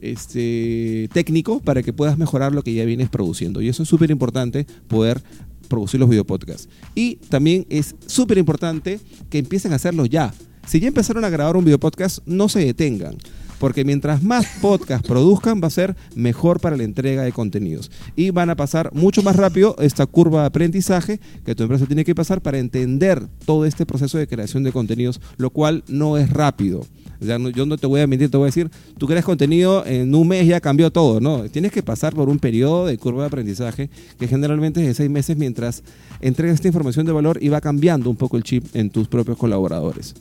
este, 0.00 1.08
técnico 1.12 1.60
para 1.60 1.82
que 1.82 1.92
puedas 1.92 2.18
mejorar 2.18 2.52
lo 2.52 2.62
que 2.62 2.74
ya 2.74 2.84
vienes 2.84 3.08
produciendo. 3.08 3.62
Y 3.62 3.68
eso 3.68 3.82
es 3.82 3.88
súper 3.88 4.10
importante, 4.10 4.66
poder 4.88 5.22
producir 5.68 6.00
los 6.00 6.08
videopodcasts. 6.08 6.68
Y 6.94 7.16
también 7.16 7.66
es 7.70 7.94
súper 8.06 8.38
importante 8.38 9.00
que 9.30 9.38
empiecen 9.38 9.72
a 9.72 9.76
hacerlo 9.76 10.06
ya. 10.06 10.34
Si 10.66 10.80
ya 10.80 10.88
empezaron 10.88 11.24
a 11.24 11.30
grabar 11.30 11.56
un 11.56 11.64
videopodcast, 11.64 12.26
no 12.26 12.48
se 12.48 12.64
detengan. 12.64 13.16
Porque 13.58 13.84
mientras 13.84 14.22
más 14.22 14.46
podcasts 14.62 15.06
produzcan, 15.06 15.60
va 15.62 15.66
a 15.66 15.70
ser 15.70 15.94
mejor 16.14 16.60
para 16.60 16.78
la 16.78 16.82
entrega 16.82 17.22
de 17.22 17.32
contenidos. 17.32 17.90
Y 18.16 18.30
van 18.30 18.48
a 18.48 18.56
pasar 18.56 18.90
mucho 18.94 19.22
más 19.22 19.36
rápido 19.36 19.76
esta 19.78 20.06
curva 20.06 20.40
de 20.40 20.46
aprendizaje 20.46 21.20
que 21.44 21.54
tu 21.54 21.64
empresa 21.64 21.84
tiene 21.84 22.04
que 22.04 22.14
pasar 22.14 22.40
para 22.40 22.58
entender 22.58 23.26
todo 23.44 23.66
este 23.66 23.84
proceso 23.84 24.16
de 24.16 24.26
creación 24.26 24.62
de 24.64 24.72
contenidos, 24.72 25.20
lo 25.36 25.50
cual 25.50 25.84
no 25.88 26.16
es 26.16 26.30
rápido 26.30 26.86
yo 27.20 27.66
no 27.66 27.76
te 27.76 27.86
voy 27.86 28.00
a 28.00 28.06
mentir, 28.06 28.30
te 28.30 28.36
voy 28.36 28.46
a 28.46 28.46
decir, 28.46 28.70
tú 28.98 29.06
creas 29.06 29.24
contenido, 29.24 29.84
en 29.86 30.14
un 30.14 30.28
mes 30.28 30.46
ya 30.46 30.60
cambió 30.60 30.90
todo, 30.90 31.20
¿no? 31.20 31.48
Tienes 31.48 31.72
que 31.72 31.82
pasar 31.82 32.14
por 32.14 32.28
un 32.28 32.38
periodo 32.38 32.86
de 32.86 32.98
curva 32.98 33.22
de 33.22 33.26
aprendizaje 33.26 33.90
que 34.18 34.28
generalmente 34.28 34.80
es 34.80 34.86
de 34.86 34.94
seis 34.94 35.10
meses 35.10 35.36
mientras 35.36 35.82
entregas 36.20 36.54
esta 36.54 36.68
información 36.68 37.06
de 37.06 37.12
valor 37.12 37.38
y 37.40 37.48
va 37.48 37.60
cambiando 37.60 38.10
un 38.10 38.16
poco 38.16 38.36
el 38.36 38.42
chip 38.42 38.64
en 38.74 38.90
tus 38.90 39.08
propios 39.08 39.36
colaboradores. 39.36 40.14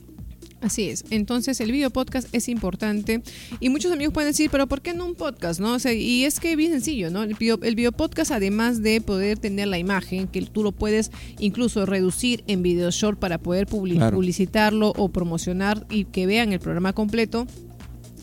Así 0.61 0.89
es. 0.89 1.05
Entonces 1.09 1.61
el 1.61 1.71
video 1.71 1.89
podcast 1.89 2.27
es 2.33 2.49
importante 2.49 3.21
y 3.59 3.69
muchos 3.69 3.91
amigos 3.91 4.13
pueden 4.13 4.31
decir, 4.31 4.49
pero 4.51 4.67
¿por 4.67 4.81
qué 4.81 4.93
no 4.93 5.05
un 5.05 5.15
podcast? 5.15 5.59
¿no? 5.59 5.77
y 5.89 6.25
es 6.25 6.39
que 6.39 6.51
es 6.51 6.57
bien 6.57 6.71
sencillo, 6.71 7.09
¿no? 7.09 7.23
El 7.23 7.35
video, 7.35 7.59
el 7.61 7.75
video 7.75 7.91
podcast, 7.91 8.31
además 8.31 8.81
de 8.81 8.99
poder 8.99 9.39
tener 9.39 9.67
la 9.67 9.77
imagen, 9.77 10.27
que 10.27 10.41
tú 10.41 10.63
lo 10.63 10.71
puedes 10.71 11.11
incluso 11.39 11.85
reducir 11.85 12.43
en 12.47 12.61
video 12.61 12.91
short 12.91 13.19
para 13.19 13.37
poder 13.37 13.67
publicitarlo 13.67 14.93
o 14.97 15.09
promocionar 15.09 15.85
y 15.89 16.05
que 16.05 16.25
vean 16.25 16.51
el 16.51 16.59
programa 16.59 16.93
completo, 16.93 17.47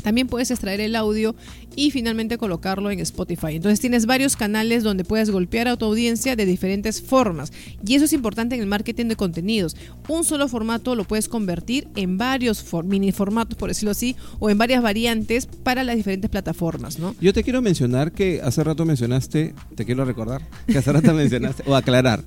también 0.06 0.28
puedes 0.28 0.52
extraer 0.52 0.80
el 0.80 0.94
audio 0.94 1.34
y 1.74 1.90
finalmente 1.90 2.38
colocarlo 2.38 2.92
en 2.92 3.00
Spotify. 3.00 3.56
Entonces 3.56 3.80
tienes 3.80 4.06
varios 4.06 4.36
canales 4.36 4.84
donde 4.84 5.02
puedes 5.02 5.30
golpear 5.30 5.66
a 5.66 5.76
tu 5.76 5.84
audiencia 5.84 6.36
de 6.36 6.46
diferentes 6.46 7.02
formas. 7.02 7.52
Y 7.84 7.96
eso 7.96 8.04
es 8.04 8.12
importante 8.12 8.54
en 8.54 8.60
el 8.60 8.68
marketing 8.68 9.06
de 9.06 9.16
contenidos. 9.16 9.76
Un 10.06 10.22
solo 10.22 10.46
formato 10.46 10.94
lo 10.94 11.02
puedes 11.02 11.28
convertir 11.28 11.88
en 11.96 12.18
varios 12.18 12.64
mini 12.84 13.10
formatos, 13.10 13.58
por 13.58 13.68
decirlo 13.68 13.90
así, 13.90 14.14
o 14.38 14.48
en 14.48 14.58
varias 14.58 14.80
variantes 14.80 15.46
para 15.46 15.82
las 15.82 15.96
diferentes 15.96 16.30
plataformas, 16.30 17.00
¿no? 17.00 17.16
Yo 17.20 17.32
te 17.32 17.42
quiero 17.42 17.60
mencionar 17.60 18.12
que 18.12 18.40
hace 18.44 18.62
rato 18.62 18.84
mencionaste, 18.84 19.56
te 19.74 19.84
quiero 19.84 20.04
recordar, 20.04 20.48
que 20.68 20.78
hace 20.78 20.92
rato 20.92 21.14
mencionaste, 21.14 21.64
o 21.66 21.74
aclarar 21.74 22.22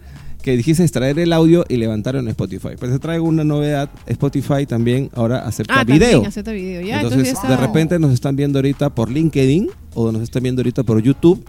que 0.50 0.58
dijiste 0.58 0.82
extraer 0.82 1.20
el 1.20 1.32
audio 1.32 1.64
y 1.70 1.78
levantarlo 1.78 2.20
en 2.20 2.28
Spotify. 2.30 2.70
Pues 2.80 2.92
se 2.92 2.98
traigo 2.98 3.28
una 3.28 3.44
novedad, 3.44 3.88
Spotify 4.08 4.66
también 4.66 5.12
ahora 5.14 5.46
acepta 5.46 5.82
ah, 5.82 5.84
video. 5.84 6.26
acepta 6.26 6.52
video. 6.52 6.82
Ya, 6.82 7.02
entonces, 7.02 7.38
de 7.48 7.56
repente 7.56 8.00
nos 8.00 8.12
están 8.14 8.36
viendo 8.36 8.58
ahorita 8.58 8.90
por 8.90 9.12
LinkedIn 9.12 9.70
o 9.94 10.12
nos 10.12 10.24
están 10.24 10.42
viendo 10.42 10.62
ahorita 10.62 10.82
por 10.82 11.04
YouTube. 11.04 11.46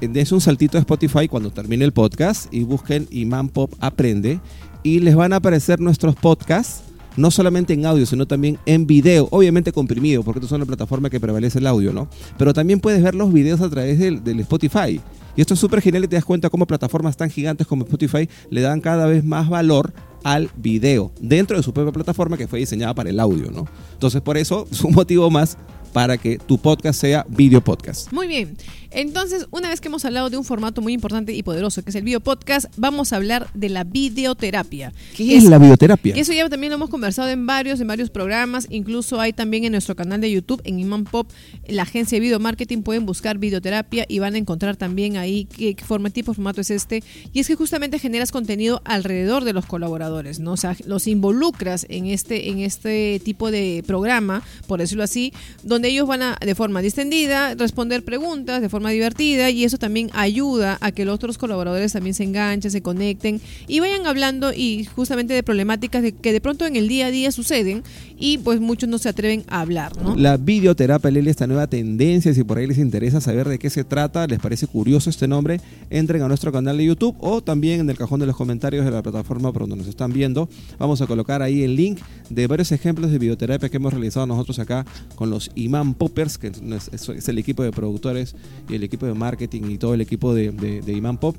Es 0.00 0.32
un 0.32 0.40
saltito 0.40 0.78
a 0.78 0.80
Spotify 0.80 1.28
cuando 1.28 1.50
termine 1.50 1.84
el 1.84 1.92
podcast 1.92 2.50
y 2.50 2.62
busquen 2.62 3.06
Iman 3.10 3.50
Pop 3.50 3.74
Aprende 3.78 4.40
y 4.82 5.00
les 5.00 5.14
van 5.14 5.34
a 5.34 5.36
aparecer 5.36 5.78
nuestros 5.78 6.16
podcasts 6.16 6.84
no 7.18 7.30
solamente 7.30 7.74
en 7.74 7.84
audio, 7.84 8.06
sino 8.06 8.26
también 8.26 8.58
en 8.64 8.86
video, 8.86 9.28
obviamente 9.32 9.70
comprimido, 9.70 10.22
porque 10.22 10.38
esto 10.38 10.46
es 10.46 10.52
una 10.52 10.64
plataforma 10.64 11.10
que 11.10 11.20
prevalece 11.20 11.58
el 11.58 11.66
audio, 11.66 11.92
¿no? 11.92 12.08
Pero 12.38 12.54
también 12.54 12.80
puedes 12.80 13.02
ver 13.02 13.14
los 13.14 13.34
videos 13.34 13.60
a 13.60 13.68
través 13.68 13.98
del, 13.98 14.24
del 14.24 14.40
Spotify. 14.40 14.98
Y 15.40 15.42
esto 15.42 15.54
es 15.54 15.60
súper 15.60 15.80
genial 15.80 16.04
y 16.04 16.06
te 16.06 16.16
das 16.16 16.24
cuenta 16.26 16.50
cómo 16.50 16.66
plataformas 16.66 17.16
tan 17.16 17.30
gigantes 17.30 17.66
como 17.66 17.84
Spotify 17.84 18.28
le 18.50 18.60
dan 18.60 18.82
cada 18.82 19.06
vez 19.06 19.24
más 19.24 19.48
valor 19.48 19.90
al 20.22 20.50
video 20.54 21.12
dentro 21.18 21.56
de 21.56 21.62
su 21.62 21.72
propia 21.72 21.92
plataforma 21.92 22.36
que 22.36 22.46
fue 22.46 22.58
diseñada 22.58 22.92
para 22.92 23.08
el 23.08 23.18
audio, 23.18 23.50
¿no? 23.50 23.66
Entonces, 23.94 24.20
por 24.20 24.36
eso 24.36 24.68
es 24.70 24.82
un 24.82 24.92
motivo 24.92 25.30
más 25.30 25.56
para 25.92 26.18
que 26.18 26.38
tu 26.38 26.58
podcast 26.58 27.00
sea 27.00 27.26
video 27.28 27.60
podcast. 27.60 28.12
Muy 28.12 28.26
bien. 28.26 28.56
Entonces, 28.92 29.46
una 29.52 29.68
vez 29.68 29.80
que 29.80 29.88
hemos 29.88 30.04
hablado 30.04 30.30
de 30.30 30.36
un 30.36 30.44
formato 30.44 30.80
muy 30.80 30.92
importante 30.92 31.32
y 31.32 31.42
poderoso, 31.42 31.82
que 31.82 31.90
es 31.90 31.96
el 31.96 32.02
video 32.02 32.20
podcast, 32.20 32.66
vamos 32.76 33.12
a 33.12 33.16
hablar 33.16 33.48
de 33.54 33.68
la 33.68 33.84
videoterapia. 33.84 34.92
¿Qué 35.16 35.36
es, 35.36 35.44
la 35.44 35.58
videoterapia? 35.58 36.16
Eso 36.16 36.32
ya 36.32 36.48
también 36.48 36.72
lo 36.72 36.76
hemos 36.76 36.90
conversado 36.90 37.28
en 37.28 37.46
varios, 37.46 37.80
en 37.80 37.86
varios 37.86 38.10
programas. 38.10 38.66
Incluso 38.68 39.20
hay 39.20 39.32
también 39.32 39.64
en 39.64 39.72
nuestro 39.72 39.94
canal 39.94 40.20
de 40.20 40.30
YouTube, 40.32 40.60
en 40.64 40.80
Iman 40.80 41.04
Pop, 41.04 41.30
la 41.68 41.82
agencia 41.82 42.16
de 42.16 42.20
video 42.20 42.40
marketing, 42.40 42.82
pueden 42.82 43.06
buscar 43.06 43.38
videoterapia 43.38 44.06
y 44.08 44.18
van 44.18 44.34
a 44.34 44.38
encontrar 44.38 44.76
también 44.76 45.16
ahí 45.16 45.44
qué, 45.44 45.76
forma, 45.84 46.10
tipo 46.10 46.32
de 46.32 46.36
formato 46.36 46.60
es 46.60 46.70
este. 46.70 47.04
Y 47.32 47.38
es 47.38 47.46
que 47.46 47.54
justamente 47.54 48.00
generas 48.00 48.32
contenido 48.32 48.82
alrededor 48.84 49.44
de 49.44 49.52
los 49.52 49.66
colaboradores, 49.66 50.40
¿no? 50.40 50.52
O 50.52 50.56
sea, 50.56 50.76
los 50.84 51.06
involucras 51.06 51.86
en 51.88 52.06
este, 52.06 52.48
en 52.48 52.58
este 52.58 53.20
tipo 53.24 53.52
de 53.52 53.84
programa, 53.86 54.42
por 54.66 54.80
decirlo 54.80 55.04
así, 55.04 55.32
donde 55.62 55.79
donde 55.80 55.88
ellos 55.88 56.06
van 56.06 56.20
a, 56.20 56.36
de 56.38 56.54
forma 56.54 56.82
distendida, 56.82 57.54
responder 57.54 58.04
preguntas 58.04 58.60
de 58.60 58.68
forma 58.68 58.90
divertida 58.90 59.48
y 59.48 59.64
eso 59.64 59.78
también 59.78 60.10
ayuda 60.12 60.76
a 60.82 60.92
que 60.92 61.06
los 61.06 61.14
otros 61.14 61.38
colaboradores 61.38 61.94
también 61.94 62.12
se 62.12 62.22
enganchen, 62.22 62.70
se 62.70 62.82
conecten 62.82 63.40
y 63.66 63.80
vayan 63.80 64.06
hablando 64.06 64.52
y 64.52 64.84
justamente 64.84 65.32
de 65.32 65.42
problemáticas 65.42 66.04
que 66.20 66.32
de 66.34 66.40
pronto 66.42 66.66
en 66.66 66.76
el 66.76 66.86
día 66.86 67.06
a 67.06 67.10
día 67.10 67.32
suceden 67.32 67.82
y 68.18 68.36
pues 68.36 68.60
muchos 68.60 68.90
no 68.90 68.98
se 68.98 69.08
atreven 69.08 69.42
a 69.48 69.62
hablar, 69.62 69.96
¿no? 70.02 70.14
La 70.16 70.36
videoterapia, 70.36 71.10
Leli, 71.10 71.30
esta 71.30 71.46
nueva 71.46 71.66
tendencia, 71.66 72.34
si 72.34 72.44
por 72.44 72.58
ahí 72.58 72.66
les 72.66 72.76
interesa 72.76 73.22
saber 73.22 73.48
de 73.48 73.58
qué 73.58 73.70
se 73.70 73.82
trata, 73.82 74.26
les 74.26 74.38
parece 74.38 74.66
curioso 74.66 75.08
este 75.08 75.26
nombre, 75.26 75.62
entren 75.88 76.20
a 76.20 76.28
nuestro 76.28 76.52
canal 76.52 76.76
de 76.76 76.84
YouTube 76.84 77.16
o 77.20 77.40
también 77.40 77.80
en 77.80 77.88
el 77.88 77.96
cajón 77.96 78.20
de 78.20 78.26
los 78.26 78.36
comentarios 78.36 78.84
de 78.84 78.90
la 78.90 79.02
plataforma 79.02 79.50
por 79.50 79.62
donde 79.62 79.76
nos 79.76 79.86
están 79.86 80.12
viendo. 80.12 80.50
Vamos 80.78 81.00
a 81.00 81.06
colocar 81.06 81.40
ahí 81.40 81.62
el 81.62 81.74
link 81.74 82.00
de 82.28 82.46
varios 82.46 82.70
ejemplos 82.70 83.10
de 83.10 83.18
videoterapia 83.18 83.70
que 83.70 83.78
hemos 83.78 83.94
realizado 83.94 84.26
nosotros 84.26 84.58
acá 84.58 84.84
con 85.14 85.30
los 85.30 85.50
Imam 85.70 85.94
Poppers, 85.94 86.36
que 86.36 86.48
es, 86.48 87.28
el 87.28 87.38
equipo 87.38 87.62
de 87.62 87.70
productores 87.70 88.34
y 88.68 88.74
el 88.74 88.82
equipo 88.82 89.06
de 89.06 89.14
marketing 89.14 89.62
y 89.70 89.78
todo 89.78 89.94
el 89.94 90.00
equipo 90.00 90.34
de, 90.34 90.50
de, 90.50 90.92
Imam 90.92 91.16
Pop 91.16 91.36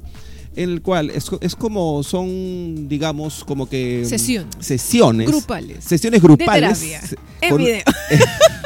en 0.56 0.70
el 0.70 0.82
cual 0.82 1.10
es, 1.10 1.30
es, 1.42 1.56
como 1.56 2.02
son, 2.04 2.88
digamos, 2.88 3.44
como 3.44 3.68
que... 3.70 4.06
Sesiones. 4.06 4.56
Sesiones. 4.60 5.28
Grupales. 5.28 5.84
Sesiones 5.84 6.22
grupales. 6.22 6.80
De 6.80 6.88
terapia. 6.88 7.18
En 7.42 7.58
video. 7.58 7.84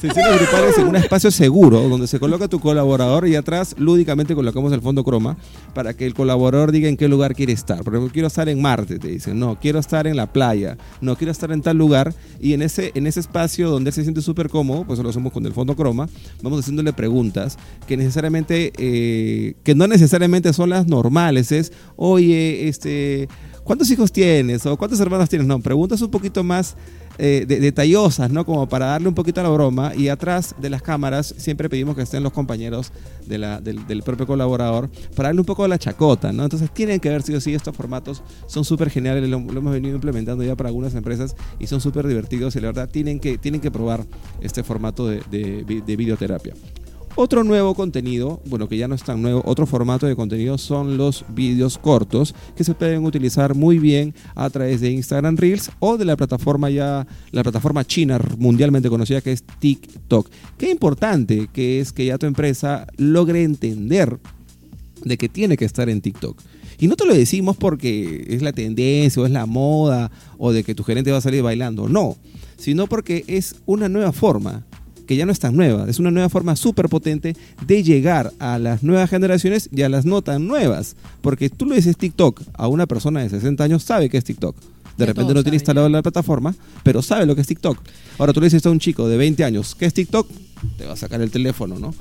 Sesiones 0.00 0.40
grupales 0.40 0.78
en 0.78 0.88
un 0.88 0.96
espacio 0.96 1.30
seguro 1.30 1.88
donde 1.88 2.06
se 2.06 2.18
coloca 2.18 2.48
tu 2.48 2.60
colaborador 2.60 3.26
y 3.28 3.34
atrás 3.36 3.74
lúdicamente 3.78 4.34
colocamos 4.34 4.72
el 4.72 4.80
fondo 4.80 5.04
croma 5.04 5.36
para 5.74 5.94
que 5.94 6.06
el 6.06 6.14
colaborador 6.14 6.72
diga 6.72 6.88
en 6.88 6.96
qué 6.96 7.08
lugar 7.08 7.34
quiere 7.34 7.52
estar. 7.52 7.82
Por 7.82 7.94
ejemplo, 7.94 8.12
quiero 8.12 8.28
estar 8.28 8.48
en 8.48 8.60
Marte, 8.60 8.98
te 8.98 9.08
dicen. 9.08 9.38
No, 9.38 9.58
quiero 9.60 9.78
estar 9.78 10.06
en 10.06 10.16
la 10.16 10.32
playa. 10.32 10.76
No, 11.00 11.16
quiero 11.16 11.32
estar 11.32 11.50
en 11.52 11.62
tal 11.62 11.76
lugar. 11.76 12.14
Y 12.40 12.52
en 12.52 12.62
ese, 12.62 12.92
en 12.94 13.06
ese 13.06 13.20
espacio 13.20 13.70
donde 13.70 13.90
él 13.90 13.94
se 13.94 14.02
siente 14.02 14.22
súper 14.22 14.48
cómodo, 14.48 14.84
pues 14.84 14.98
lo 14.98 15.08
hacemos 15.08 15.32
con 15.32 15.44
el 15.46 15.52
fondo 15.52 15.76
croma, 15.76 16.08
vamos 16.42 16.60
haciéndole 16.60 16.92
preguntas 16.92 17.58
que 17.86 17.96
necesariamente, 17.96 18.72
eh, 18.78 19.54
que 19.62 19.74
no 19.74 19.86
necesariamente 19.86 20.52
son 20.52 20.70
las 20.70 20.86
normales. 20.86 21.52
Es, 21.52 21.72
oye, 21.96 22.68
este, 22.68 23.28
¿cuántos 23.64 23.90
hijos 23.90 24.12
tienes? 24.12 24.66
¿O 24.66 24.76
cuántos 24.76 25.00
hermanos 25.00 25.28
tienes? 25.28 25.46
No, 25.46 25.60
preguntas 25.60 26.00
un 26.02 26.10
poquito 26.10 26.42
más 26.44 26.76
eh, 27.18 27.44
detallosas, 27.46 28.30
¿no? 28.30 28.46
Como 28.46 28.68
para 28.68 28.86
darle 28.86 29.08
un 29.08 29.14
poquito 29.14 29.40
a 29.40 29.44
la 29.44 29.50
broma. 29.50 29.92
Y 29.94 30.08
atrás 30.08 30.54
de 30.58 30.70
las 30.70 30.82
cámaras 30.82 31.34
siempre 31.36 31.68
pedimos 31.68 31.96
que 31.96 32.02
estén 32.02 32.22
los 32.22 32.32
compañeros 32.32 32.92
de 33.26 33.38
la, 33.38 33.60
del, 33.60 34.02
propio 34.02 34.26
colaborador 34.26 34.88
para 35.14 35.28
darle 35.28 35.40
un 35.40 35.46
poco 35.46 35.64
de 35.64 35.68
la 35.68 35.78
chacota, 35.78 36.32
¿no? 36.32 36.44
Entonces 36.44 36.70
tienen 36.72 37.00
que 37.00 37.08
ver 37.08 37.22
si 37.22 37.34
o 37.34 37.40
sí 37.40 37.54
estos 37.54 37.76
formatos 37.76 38.22
son 38.46 38.64
súper 38.64 38.90
geniales, 38.90 39.28
lo, 39.28 39.38
hemos 39.38 39.72
venido 39.72 39.94
implementando 39.94 40.44
ya 40.44 40.56
para 40.56 40.68
algunas 40.68 40.94
empresas 40.94 41.34
y 41.58 41.66
son 41.66 41.80
súper 41.80 42.06
divertidos 42.06 42.54
y 42.56 42.60
la 42.60 42.68
verdad 42.68 42.88
tienen 42.88 43.20
que, 43.20 43.36
tienen 43.36 43.60
que 43.60 43.70
probar 43.70 44.06
este 44.40 44.62
formato 44.62 45.06
de, 45.08 45.20
de 45.28 45.96
videoterapia. 45.96 46.54
Otro 47.20 47.42
nuevo 47.42 47.74
contenido, 47.74 48.40
bueno, 48.44 48.68
que 48.68 48.76
ya 48.76 48.86
no 48.86 48.94
es 48.94 49.02
tan 49.02 49.20
nuevo, 49.20 49.42
otro 49.44 49.66
formato 49.66 50.06
de 50.06 50.14
contenido 50.14 50.56
son 50.56 50.96
los 50.96 51.24
vídeos 51.30 51.76
cortos 51.76 52.32
que 52.54 52.62
se 52.62 52.74
pueden 52.74 53.04
utilizar 53.04 53.56
muy 53.56 53.80
bien 53.80 54.14
a 54.36 54.48
través 54.50 54.80
de 54.80 54.92
Instagram 54.92 55.36
Reels 55.36 55.72
o 55.80 55.96
de 55.96 56.04
la 56.04 56.16
plataforma 56.16 56.70
ya, 56.70 57.08
la 57.32 57.42
plataforma 57.42 57.84
china 57.84 58.20
mundialmente 58.38 58.88
conocida 58.88 59.20
que 59.20 59.32
es 59.32 59.42
TikTok. 59.42 60.30
Qué 60.56 60.70
importante 60.70 61.48
que 61.52 61.80
es 61.80 61.90
que 61.92 62.06
ya 62.06 62.18
tu 62.18 62.26
empresa 62.26 62.86
logre 62.98 63.42
entender 63.42 64.16
de 65.04 65.18
que 65.18 65.28
tiene 65.28 65.56
que 65.56 65.64
estar 65.64 65.88
en 65.88 66.00
TikTok. 66.00 66.40
Y 66.78 66.86
no 66.86 66.94
te 66.94 67.04
lo 67.04 67.14
decimos 67.14 67.56
porque 67.56 68.26
es 68.28 68.42
la 68.42 68.52
tendencia 68.52 69.20
o 69.20 69.26
es 69.26 69.32
la 69.32 69.46
moda 69.46 70.12
o 70.36 70.52
de 70.52 70.62
que 70.62 70.76
tu 70.76 70.84
gerente 70.84 71.10
va 71.10 71.18
a 71.18 71.20
salir 71.20 71.42
bailando, 71.42 71.88
no, 71.88 72.16
sino 72.58 72.86
porque 72.86 73.24
es 73.26 73.56
una 73.66 73.88
nueva 73.88 74.12
forma 74.12 74.66
que 75.08 75.16
ya 75.16 75.24
no 75.24 75.32
es 75.32 75.38
tan 75.40 75.56
nueva, 75.56 75.88
es 75.88 75.98
una 75.98 76.10
nueva 76.10 76.28
forma 76.28 76.54
súper 76.54 76.90
potente 76.90 77.34
de 77.66 77.82
llegar 77.82 78.30
a 78.38 78.58
las 78.58 78.82
nuevas 78.82 79.08
generaciones 79.08 79.70
y 79.72 79.80
a 79.80 79.88
las 79.88 80.04
no 80.04 80.20
tan 80.20 80.46
nuevas. 80.46 80.96
Porque 81.22 81.48
tú 81.48 81.64
le 81.64 81.76
dices 81.76 81.96
TikTok 81.96 82.42
a 82.52 82.68
una 82.68 82.86
persona 82.86 83.20
de 83.20 83.30
60 83.30 83.64
años, 83.64 83.82
sabe 83.82 84.10
que 84.10 84.18
es 84.18 84.24
TikTok. 84.24 84.54
De 84.98 85.06
repente 85.06 85.32
no 85.32 85.42
tiene 85.42 85.56
instalado 85.56 85.88
la 85.88 86.02
plataforma, 86.02 86.54
pero 86.82 87.00
sabe 87.00 87.24
lo 87.24 87.34
que 87.34 87.40
es 87.40 87.46
TikTok. 87.46 87.78
Ahora 88.18 88.34
tú 88.34 88.40
le 88.40 88.46
dices 88.46 88.66
a 88.66 88.70
un 88.70 88.80
chico 88.80 89.08
de 89.08 89.16
20 89.16 89.44
años, 89.44 89.74
¿qué 89.74 89.86
es 89.86 89.94
TikTok? 89.94 90.28
Te 90.76 90.84
va 90.84 90.92
a 90.92 90.96
sacar 90.96 91.22
el 91.22 91.30
teléfono, 91.30 91.78
¿no? 91.78 91.94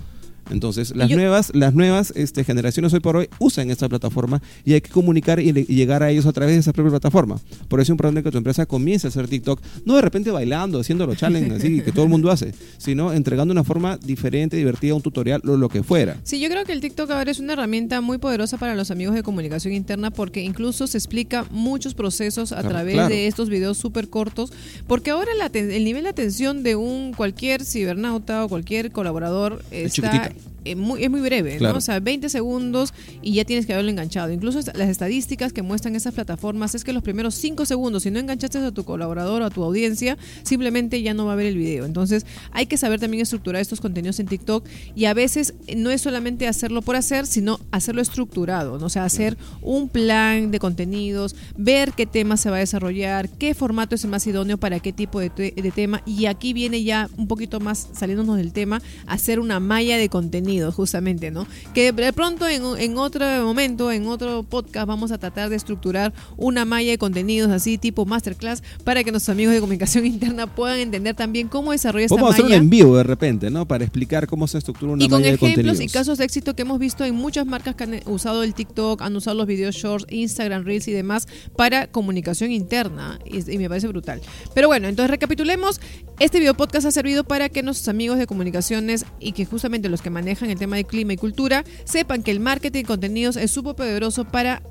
Entonces, 0.51 0.95
las 0.95 1.09
nuevas, 1.09 1.51
las 1.53 1.73
nuevas 1.73 2.13
este, 2.15 2.43
generaciones 2.43 2.93
hoy 2.93 2.99
por 2.99 3.17
hoy 3.17 3.29
usan 3.39 3.69
esta 3.69 3.89
plataforma 3.89 4.41
y 4.65 4.73
hay 4.73 4.81
que 4.81 4.89
comunicar 4.89 5.39
y, 5.39 5.51
llegar 5.51 6.03
a 6.03 6.09
ellos 6.09 6.25
a 6.25 6.33
través 6.33 6.55
de 6.55 6.59
esa 6.59 6.73
propia 6.73 6.91
plataforma. 6.91 7.39
Por 7.67 7.79
eso 7.79 7.87
es 7.87 7.89
importante 7.91 8.23
que 8.23 8.31
tu 8.31 8.37
empresa 8.37 8.65
comience 8.65 9.07
a 9.07 9.09
hacer 9.09 9.27
TikTok, 9.27 9.61
no 9.85 9.95
de 9.95 10.01
repente 10.01 10.31
bailando, 10.31 10.79
haciendo 10.79 11.05
los 11.05 11.17
challenges 11.17 11.57
así 11.57 11.81
que 11.81 11.91
todo 11.91 12.03
el 12.03 12.09
mundo 12.09 12.31
hace, 12.31 12.53
sino 12.77 13.13
entregando 13.13 13.51
una 13.51 13.63
forma 13.63 13.97
diferente, 13.97 14.57
divertida, 14.57 14.95
un 14.95 15.01
tutorial 15.01 15.41
o 15.47 15.57
lo 15.57 15.69
que 15.69 15.83
fuera. 15.83 16.17
Sí, 16.23 16.39
yo 16.39 16.49
creo 16.49 16.65
que 16.65 16.73
el 16.73 16.81
TikTok 16.81 17.09
ahora 17.11 17.31
es 17.31 17.39
una 17.39 17.53
herramienta 17.53 18.01
muy 18.01 18.17
poderosa 18.17 18.57
para 18.57 18.75
los 18.75 18.91
amigos 18.91 19.15
de 19.15 19.23
comunicación 19.23 19.73
interna 19.73 20.11
porque 20.11 20.41
incluso 20.41 20.87
se 20.87 20.97
explica 20.97 21.45
muchos 21.51 21.93
procesos 21.93 22.51
a 22.51 22.63
través 22.63 23.07
de 23.09 23.27
estos 23.27 23.49
videos 23.49 23.77
súper 23.77 24.09
cortos, 24.09 24.51
porque 24.87 25.11
ahora 25.11 25.31
el 25.53 25.83
nivel 25.83 26.03
de 26.03 26.09
atención 26.09 26.63
de 26.63 26.75
un 26.75 27.13
cualquier 27.13 27.63
cibernauta 27.65 28.45
o 28.45 28.49
cualquier 28.49 28.91
colaborador 28.91 29.63
está 29.71 30.31
es 30.71 30.77
muy, 30.77 31.03
es 31.03 31.09
muy 31.09 31.21
breve, 31.21 31.59
¿no? 31.59 31.75
O 31.75 31.81
sea, 31.81 31.99
20 31.99 32.29
segundos 32.29 32.93
y 33.21 33.33
ya 33.33 33.45
tienes 33.45 33.65
que 33.65 33.73
haberlo 33.73 33.91
enganchado. 33.91 34.31
Incluso 34.31 34.59
las 34.73 34.89
estadísticas 34.89 35.53
que 35.53 35.61
muestran 35.61 35.95
esas 35.95 36.13
plataformas 36.13 36.75
es 36.75 36.83
que 36.83 36.93
los 36.93 37.03
primeros 37.03 37.35
5 37.35 37.65
segundos, 37.65 38.03
si 38.03 38.11
no 38.11 38.19
enganchaste 38.19 38.57
a 38.59 38.71
tu 38.71 38.83
colaborador 38.83 39.41
o 39.41 39.45
a 39.45 39.49
tu 39.49 39.63
audiencia, 39.63 40.17
simplemente 40.43 41.01
ya 41.01 41.13
no 41.13 41.25
va 41.25 41.33
a 41.33 41.35
ver 41.35 41.47
el 41.47 41.57
video. 41.57 41.85
Entonces, 41.85 42.25
hay 42.51 42.65
que 42.65 42.77
saber 42.77 42.99
también 42.99 43.21
estructurar 43.21 43.61
estos 43.61 43.81
contenidos 43.81 44.19
en 44.19 44.27
TikTok 44.27 44.65
y 44.95 45.05
a 45.05 45.13
veces 45.13 45.53
no 45.75 45.91
es 45.91 46.01
solamente 46.01 46.47
hacerlo 46.47 46.81
por 46.81 46.95
hacer, 46.95 47.25
sino 47.25 47.59
hacerlo 47.71 48.01
estructurado, 48.01 48.79
¿no? 48.79 48.85
O 48.85 48.89
sea, 48.89 49.05
hacer 49.05 49.37
un 49.61 49.89
plan 49.89 50.51
de 50.51 50.59
contenidos, 50.59 51.35
ver 51.57 51.93
qué 51.93 52.05
tema 52.05 52.37
se 52.37 52.49
va 52.49 52.57
a 52.57 52.59
desarrollar, 52.59 53.29
qué 53.29 53.53
formato 53.53 53.95
es 53.95 54.03
el 54.03 54.09
más 54.09 54.25
idóneo 54.27 54.57
para 54.57 54.79
qué 54.79 54.93
tipo 54.93 55.19
de, 55.19 55.29
de 55.29 55.71
tema. 55.71 56.01
Y 56.05 56.25
aquí 56.25 56.53
viene 56.53 56.83
ya 56.83 57.09
un 57.17 57.27
poquito 57.27 57.59
más 57.59 57.89
saliéndonos 57.93 58.37
del 58.37 58.53
tema, 58.53 58.81
hacer 59.05 59.39
una 59.39 59.59
malla 59.59 59.97
de 59.97 60.09
contenido 60.09 60.56
justamente, 60.71 61.31
¿no? 61.31 61.47
Que 61.73 61.91
de 61.91 62.13
pronto 62.13 62.47
en, 62.47 62.63
en, 62.77 62.97
otro 62.97 63.25
momento, 63.45 63.91
en 63.91 64.07
otro 64.07 64.43
podcast, 64.43 64.87
vamos 64.87 65.11
a 65.11 65.17
tratar 65.17 65.49
de 65.49 65.55
estructurar 65.55 66.13
una 66.35 66.65
malla 66.65 66.91
de 66.91 66.97
contenidos 66.97 67.51
así, 67.51 67.77
tipo 67.77 68.05
masterclass, 68.05 68.63
para 68.83 69.03
que 69.03 69.11
nuestros 69.11 69.33
amigos 69.33 69.53
de 69.53 69.59
comunicación 69.59 70.05
interna 70.17 70.47
puedan 70.47 70.79
entender 70.79 71.15
también 71.15 71.47
cómo 71.47 71.71
desarrolla 71.71 72.05
esta 72.05 72.15
malla. 72.15 72.23
Vamos 72.23 72.35
a 72.35 72.43
hacerlo 72.43 72.55
en 72.55 72.69
vivo 72.69 72.97
de 72.97 73.03
repente, 73.03 73.49
¿no? 73.49 73.67
Para 73.67 73.83
explicar 73.83 74.27
cómo 74.27 74.47
se 74.47 74.57
estructura 74.57 74.93
una 74.93 75.07
malla 75.07 75.31
de 75.31 75.37
contenidos. 75.37 75.51
Y 75.51 75.53
con 75.53 75.65
ejemplos 75.65 75.81
y 75.81 75.93
casos 75.93 76.17
de 76.17 76.25
éxito 76.25 76.55
que 76.55 76.63
hemos 76.63 76.79
visto 76.79 77.03
en 77.05 77.15
muchas 77.15 77.45
marcas 77.45 77.75
que 77.75 77.83
han 77.83 77.99
usado 78.05 78.43
el 78.43 78.53
TikTok, 78.53 79.01
han 79.01 79.15
usado 79.15 79.37
los 79.37 79.47
videos 79.47 79.75
shorts, 79.75 80.05
Instagram 80.09 80.63
Reels 80.63 80.87
y 80.87 80.91
demás 80.91 81.27
para 81.55 81.87
comunicación 81.87 82.51
interna. 82.51 83.19
Y, 83.25 83.51
y 83.51 83.57
me 83.57 83.69
parece 83.69 83.87
brutal. 83.87 84.21
Pero 84.53 84.67
bueno, 84.67 84.87
entonces 84.87 85.11
recapitulemos. 85.11 85.79
Este 86.19 86.39
video 86.39 86.55
podcast 86.55 86.87
ha 86.87 86.91
servido 86.91 87.23
para 87.25 87.47
que 87.47 87.61
nuestros 87.61 87.89
amigos 87.89 88.17
de 88.17 88.25
comunicaciones 88.25 89.05
y 89.19 89.33
que 89.33 89.45
justamente 89.45 89.87
los 89.87 90.01
que 90.01 90.09
manejan 90.09 90.49
el 90.49 90.57
tema 90.57 90.75
de 90.75 90.83
clima 90.83 91.13
y 91.13 91.17
cultura, 91.17 91.63
sepan 91.83 92.23
que 92.23 92.31
el 92.31 92.39
marketing 92.39 92.81
de 92.81 92.87
contenidos 92.87 93.35
es 93.35 93.51
súper 93.51 93.75
poderoso 93.75 94.25
para 94.25 94.63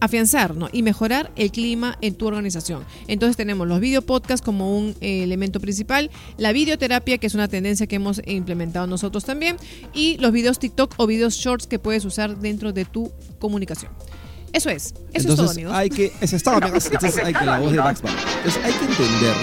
afianzar 0.00 0.52
y 0.72 0.82
mejorar 0.82 1.30
el 1.36 1.52
clima 1.52 1.96
en 2.00 2.16
tu 2.16 2.26
organización. 2.26 2.84
Entonces 3.06 3.36
tenemos 3.36 3.68
los 3.68 3.78
video 3.78 4.02
podcasts 4.02 4.44
como 4.44 4.76
un 4.76 4.96
eh, 5.00 5.22
elemento 5.22 5.60
principal, 5.60 6.10
la 6.38 6.50
videoterapia, 6.50 7.18
que 7.18 7.28
es 7.28 7.34
una 7.34 7.46
tendencia 7.46 7.86
que 7.86 7.94
hemos 7.94 8.20
implementado 8.26 8.88
nosotros 8.88 9.24
también, 9.24 9.58
y 9.94 10.18
los 10.18 10.32
videos 10.32 10.58
TikTok 10.58 10.94
o 10.96 11.06
videos 11.06 11.34
shorts 11.34 11.68
que 11.68 11.78
puedes 11.78 12.04
usar 12.04 12.36
dentro 12.36 12.72
de 12.72 12.84
tu 12.84 13.12
comunicación. 13.38 13.92
Eso 14.52 14.70
es. 14.70 14.94
Eso 15.12 15.28
es 15.28 15.36
todo, 15.36 15.50
amigos. 15.50 15.72
Hay 15.72 15.90
que, 15.90 16.06
es 16.20 16.46
amigos. 16.46 16.86
Entonces 16.86 17.24
hay 17.24 17.32
que 17.32 17.44
la 17.44 17.58
voz 17.58 17.72
de 17.72 17.78
Entonces 17.78 18.64
hay 18.64 18.72
que 18.72 18.84
entender 18.84 19.34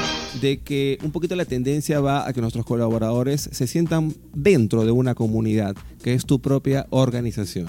de 0.41 0.59
que 0.59 0.97
un 1.03 1.11
poquito 1.11 1.35
la 1.35 1.45
tendencia 1.45 1.99
va 1.99 2.27
a 2.27 2.33
que 2.33 2.41
nuestros 2.41 2.65
colaboradores 2.65 3.49
se 3.51 3.67
sientan 3.67 4.13
dentro 4.33 4.85
de 4.85 4.91
una 4.91 5.15
comunidad, 5.15 5.75
que 6.03 6.13
es 6.13 6.25
tu 6.25 6.39
propia 6.39 6.87
organización. 6.89 7.67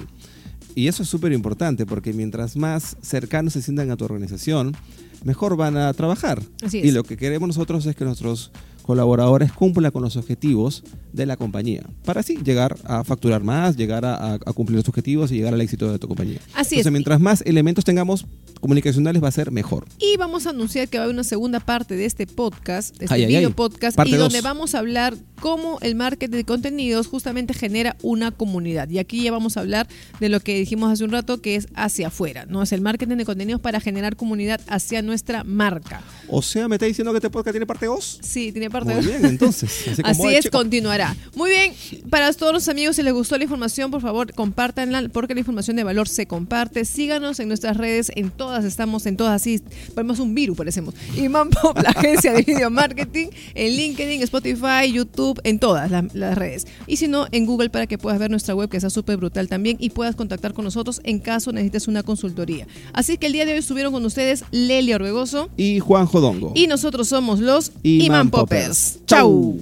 Y 0.74 0.88
eso 0.88 1.03
es 1.03 1.09
súper 1.09 1.33
importante 1.33 1.87
porque 1.87 2.12
mientras 2.12 2.57
más 2.57 2.96
cercanos 3.03 3.55
se 3.55 3.62
sientan 3.62 3.90
a 3.90 3.96
tu 3.96 4.05
organización, 4.05 4.77
mejor 5.24 5.57
van 5.57 5.77
a 5.77 5.92
trabajar. 5.92 6.42
Así 6.62 6.79
es. 6.79 6.85
Y 6.85 6.90
lo 6.92 7.05
que 7.05 7.16
queremos 7.16 7.48
nosotros 7.48 7.85
es 7.87 7.96
que 7.96 8.05
nuestros 8.05 8.53
colaboradores 8.88 9.53
cumplan 9.53 9.92
con 9.92 10.03
los 10.03 10.16
objetivos 10.16 10.83
de 11.12 11.27
la 11.27 11.37
compañía, 11.37 11.83
para 12.07 12.20
así 12.20 12.38
llegar 12.42 12.74
a 12.85 13.05
facturar 13.05 13.44
más, 13.44 13.77
llegar 13.77 14.07
a, 14.07 14.38
cumplir 14.55 14.79
los 14.79 14.88
objetivos 14.88 15.31
y 15.31 15.35
llegar 15.35 15.53
al 15.53 15.61
éxito 15.61 15.92
de 15.92 15.98
tu 15.98 16.09
compañía. 16.09 16.38
Así 16.55 16.77
Entonces, 16.77 16.87
es. 16.87 16.92
mientras 16.92 17.20
más 17.20 17.42
elementos 17.42 17.85
tengamos 17.85 18.24
comunicacionales 18.62 19.22
va 19.22 19.29
a 19.29 19.33
ser 19.33 19.51
mejor. 19.51 19.85
Y 19.98 20.16
vamos 20.16 20.46
a 20.46 20.51
anunciar 20.51 20.88
que 20.88 20.96
va 20.96 21.03
a 21.03 21.05
haber 21.05 21.14
una 21.14 21.24
segunda 21.24 21.61
parte 21.61 21.96
de 21.96 22.07
este 22.07 22.27
podcast, 22.27 22.96
de 22.96 23.05
este 23.05 23.27
video 23.27 23.55
podcast, 23.55 23.98
y 24.07 24.12
donde 24.12 24.40
vamos 24.40 24.74
a 24.74 24.79
hablar 24.79 25.14
cómo 25.40 25.79
el 25.81 25.94
marketing 25.94 26.37
de 26.37 26.44
contenidos 26.44 27.07
justamente 27.07 27.55
genera 27.55 27.96
una 28.03 28.31
comunidad. 28.31 28.88
Y 28.88 28.98
aquí 28.98 29.22
ya 29.22 29.33
vamos 29.33 29.57
a 29.57 29.61
hablar 29.61 29.88
de 30.20 30.29
lo 30.29 30.40
que 30.40 30.59
dijimos 30.59 30.92
hace 30.92 31.05
un 31.05 31.11
rato, 31.11 31.40
que 31.40 31.57
es 31.57 31.68
hacia 31.74 32.09
afuera, 32.09 32.46
¿no? 32.46 32.62
Es 32.62 32.72
el 32.72 32.81
marketing 32.81 33.16
de 33.16 33.24
contenidos 33.24 33.61
para 33.61 33.81
generar 33.81 34.16
comunidad 34.16 34.61
hacia 34.68 35.03
nuestra 35.03 35.44
marca. 35.44 36.03
O 36.29 36.42
sea, 36.42 36.68
¿me 36.68 36.77
está 36.77 36.87
diciendo 36.87 37.12
que 37.12 37.18
este 37.18 37.31
podcast 37.31 37.53
tiene 37.53 37.66
parte 37.66 37.87
2? 37.87 38.20
Sí, 38.22 38.53
tiene 38.53 38.70
parte 38.70 38.94
Muy 38.94 39.03
2. 39.03 39.07
bien, 39.07 39.24
entonces. 39.24 39.98
Así, 40.05 40.27
es, 40.29 40.48
continuará. 40.51 41.16
Muy 41.35 41.51
bien, 41.51 41.74
para 42.11 42.33
todos 42.33 42.53
los 42.53 42.68
amigos, 42.68 42.96
si 42.96 43.03
les 43.03 43.12
gustó 43.12 43.37
la 43.37 43.44
información, 43.44 43.90
por 43.90 44.01
favor, 44.01 44.33
compártanla, 44.33 45.09
porque 45.12 45.35
la 45.35 45.40
información 45.40 45.77
de 45.77 45.85
valor 45.85 46.09
se 46.09 46.27
comparte. 46.27 46.85
Síganos 46.85 47.40
en 47.40 47.48
nuestras 47.48 47.77
redes, 47.77 48.12
en 48.14 48.31
todas 48.31 48.64
estamos, 48.64 49.07
en 49.07 49.16
todas 49.16 49.35
así, 49.35 49.61
ponemos 49.94 50.18
un 50.18 50.35
virus, 50.35 50.57
parecemos. 50.57 50.94
Iman 51.16 51.51
Pop, 51.51 51.79
la 51.83 51.90
agencia 51.90 52.33
de 52.33 52.42
video 52.42 52.70
marketing, 52.70 53.29
en 53.55 53.77
LinkedIn, 53.77 54.22
Spotify, 54.22 54.92
YouTube, 54.92 55.27
en 55.44 55.58
todas 55.58 55.90
las, 55.90 56.38
redes. 56.38 56.66
Y 56.86 56.96
si 56.96 57.08
no, 57.08 57.26
en 57.32 57.46
Google 57.46 57.70
para 57.70 57.86
que 57.86 57.98
puedas 57.98 58.18
ver 58.18 58.30
nuestra 58.30 58.54
web, 58.54 58.68
que 58.68 58.76
está 58.76 58.90
súper 58.90 59.16
brutal 59.16 59.48
también, 59.48 59.76
y 59.80 59.90
puedas 59.90 60.16
contactar 60.16 60.52
con 60.54 60.64
nosotros 60.64 61.00
en 61.04 61.18
caso 61.20 61.52
necesites 61.52 61.88
una 61.88 62.02
consultoría. 62.02 62.66
Así 62.92 63.18
que 63.18 63.26
el 63.26 63.32
día 63.32 63.46
de 63.46 63.52
hoy 63.52 63.58
estuvieron 63.58 63.92
con 63.92 64.04
ustedes 64.04 64.44
Lelia 64.50 64.96
Orbegoso 64.96 65.50
y 65.56 65.80
Juan 65.80 66.06
Jodongo. 66.06 66.52
Y 66.54 66.66
nosotros 66.66 67.08
somos 67.08 67.40
los 67.40 67.72
Iman 67.82 68.30
Poppers. 68.30 69.00
Chau. 69.06 69.58